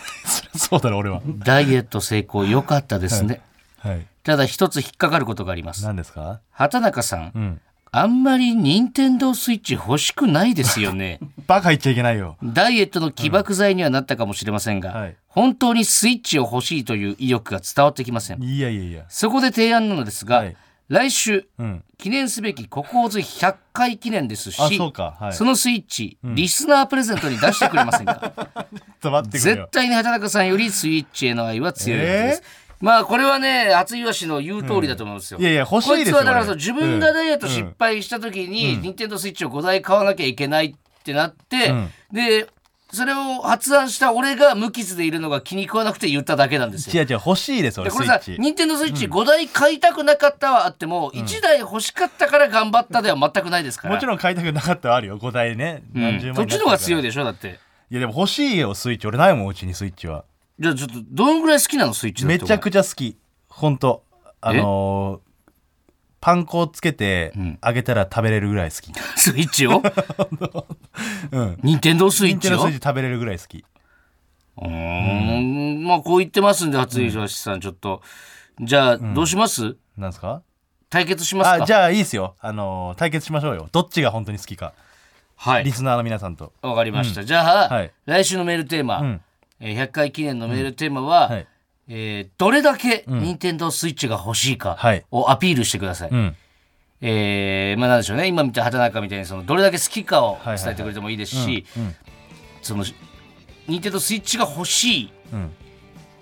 [0.56, 1.20] そうだろ俺は。
[1.38, 3.40] ダイエット成功良かったですね。
[3.78, 4.06] はい。
[4.22, 5.84] ただ一つ引っかかることがあります。
[5.84, 6.40] 何ですか？
[6.50, 7.60] 畑中さん、うん。
[7.92, 11.20] あんまり任天堂スイッチ欲しくないですよね。
[11.46, 12.36] バカ言っちゃいけないよ。
[12.42, 15.16] ダイエットの起爆剤にはなったかもしれませんが、はい。
[15.28, 18.42] 本当にスイッチを欲しいという意欲が伝わってきません。
[18.42, 19.04] いやいやいや。
[19.08, 20.56] そこで提案なのですが、はい
[20.88, 21.84] 来週、うん。
[21.98, 24.68] 記念すべきココーズ100回記念ですし、は
[25.30, 25.32] い。
[25.32, 28.32] そのスイッチ、リスナープレゼントに出してくれませんか？
[29.28, 29.68] 絶よ。
[29.72, 32.42] 対に畑中さんよりスイッチへの愛は強いです。
[32.80, 35.40] まあこれはね厚岩氏の言う通りだと思うんですよ。
[35.40, 41.90] いやいや欲しいですよこいつはだから自分がダイエット失敗した時に、任天堂スイッチを5台買わなきゃいけないってなって、うん。
[42.12, 42.46] で
[42.96, 47.02] それを発案した俺が無傷でいるのが気に食わなくて言っただけなんですよ。
[47.02, 53.94] 違う違う欲しいです俺でこれさ任天堂スイッチ5台買いたくなかったはあっても、1台欲しかったから頑張ったでは全くないですから。
[53.94, 55.82] もちろん買いたくなかったはあるよ5台ね。
[55.94, 56.02] うん。
[56.02, 57.60] 何十万そっちの方が強いででしょだって。
[57.90, 59.06] いやでも欲しいよスイッチ。
[59.06, 60.24] 俺ないもんうちにスイッチは。
[60.58, 63.16] じゃあちょっとどのぐらい好きなのスイッチめちゃくちゃ好き。
[63.48, 64.02] 本当。
[64.40, 65.25] あのー
[66.26, 67.56] パン粉をつけてん。
[67.64, 68.92] 揚げたら食べれるぐらい好き。
[69.14, 69.80] スイッチを？
[71.30, 71.60] うん。
[71.62, 72.50] 任天堂スイッチを？
[72.50, 73.64] ニンテンドースイッチ食べれるぐらい好き。
[74.58, 75.84] うーん。
[75.84, 77.60] まあこう言ってますんで初井しさん。
[77.60, 78.02] ちょっと。
[78.60, 80.42] じゃあどうします、なんですか？
[80.90, 81.62] 対決しますか？
[81.62, 82.34] あじゃあいいですよ。
[82.40, 83.68] あのー対決しましょうよ。
[83.70, 84.72] どっちが本当に好きか。
[85.36, 85.64] はい。
[85.64, 86.52] リスナーの皆さんと。
[86.60, 87.92] わかりました、じゃあ、はい。
[88.04, 89.20] 来週のメールテーマ、うん。
[89.60, 91.46] えー100回記念のメールテーマは、はい
[91.88, 95.04] えーどれだけ任天堂スイッチが欲しいかはい。
[95.10, 96.36] をアピールしてください、うん。
[97.00, 98.26] えーまあなんでしょうね。
[98.26, 101.94] 今見た畑中みたいにそのどれだけ好きかをはいはい伝えてくれてもいいですし、うん
[102.62, 102.84] その
[103.68, 105.50] 任天堂スイッチが欲しいうん。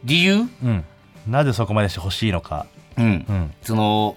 [0.05, 0.85] 理由、うん。
[1.27, 2.67] なぜそこまでして欲しいのか。
[2.99, 3.05] うん。
[3.29, 3.55] うん。
[3.63, 4.17] その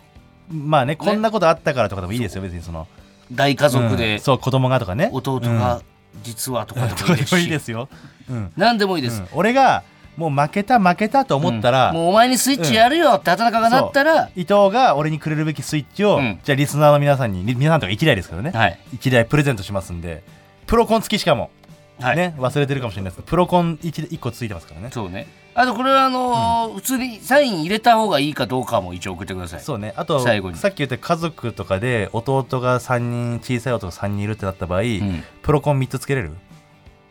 [0.50, 2.42] まあねこんなことあったからとかでもいいですよ。
[2.42, 2.88] 別にその。
[3.32, 3.98] 大家族うん。
[3.98, 5.10] でそう子供がとかね。
[5.14, 5.82] 弟が
[6.24, 7.90] 実はとかでもいいですし、 もいいですよ、
[8.30, 8.52] うん。
[8.58, 9.28] 何でもいいです、うん。
[9.34, 9.84] 俺が
[10.18, 16.40] もう負けた負けたと思ったら、もうお前にスイッチやるよって畑中がなったら、伊藤が俺にくれるべきスイッチを、うん。
[16.44, 18.80] じゃあリスナーの皆さんにり皆さんとか1台ですけどね、はい。
[18.98, 20.24] 1台プレゼントしますんで。
[20.66, 21.52] プロコン付きしかも。
[22.00, 22.18] はい。
[22.18, 24.90] ね忘れてるかもしれないですけどプロコン 1, 1個ついてますからね。
[24.92, 25.28] そうね。
[25.56, 29.62] あとこれはあのー普通にサイン入れた方がいいかどうかも一応送ってください。
[29.62, 29.94] そうね。
[29.96, 30.58] あと最後に。
[30.58, 35.24] さっき言った家族とかで弟が3人小さい弟が3人いるってなった場合、ん。
[35.42, 36.32] プロコン3つつけれる？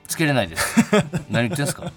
[0.07, 0.76] つけれないです。
[1.30, 1.90] 何言ってんすか？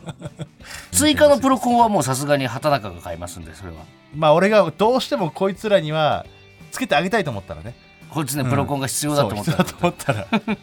[0.91, 3.77] 追加のプロコンはもうさすがに畑中が買いますんでそれは。
[4.15, 6.25] まあ俺がどうしてもこいつらには
[6.71, 7.73] つけてあげたいと思ったらね。
[8.09, 9.57] こいつねプロコンが必要だと思ったら。
[9.57, 10.57] そう必要だと思ったら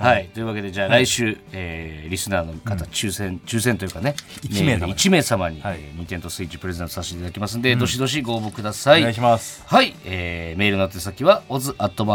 [0.00, 4.86] はい、というわけでじゃあ来週、えーリスナーの方抽選、抽選というかね一名様。
[4.86, 5.78] に1名様に、はい。
[5.78, 9.00] えー、ニンテンドースイッチプレゼントさせていただきますんで、どしどしご応募ください。
[9.00, 9.62] お願いします。
[9.66, 12.08] はい、えーメールの宛先は oz.tbs.co.jp、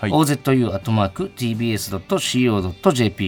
[0.00, 0.10] はい。
[0.10, 0.54] ozu.tbs.co.jp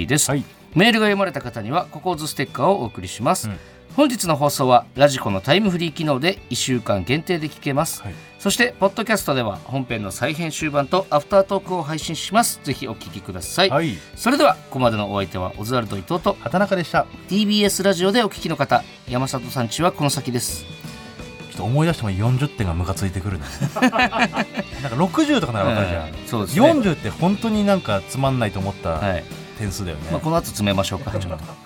[0.07, 0.44] です、はい。
[0.74, 3.49] メールが読まれた方にはココーズステッカーをお送りします、
[3.97, 8.14] 本日の放送はラジコのタイムフリー機能で1週間限定で聞けます、はい。
[8.38, 12.61] そしてポッドキャストでは本編の再編集版とアフタートークを配信します。
[12.62, 13.97] ぜひお聞きください、はい。
[14.14, 17.07] それではここまでのお相手はオズワルド伊藤と畑中でした。
[17.30, 20.66] TBS ラジオでお聞きの方山里さんちはこの先です。
[21.51, 23.47] ちょっと思い出しても40点がムカついてくるね
[23.80, 24.36] なんか
[24.90, 26.70] 60とかならわかるじゃん、うんそうですね。
[26.70, 29.24] 40って本当になんかつまんないと思ったはい、
[29.59, 31.65] 点数だよね、まあ、この後詰めましょうかちょっと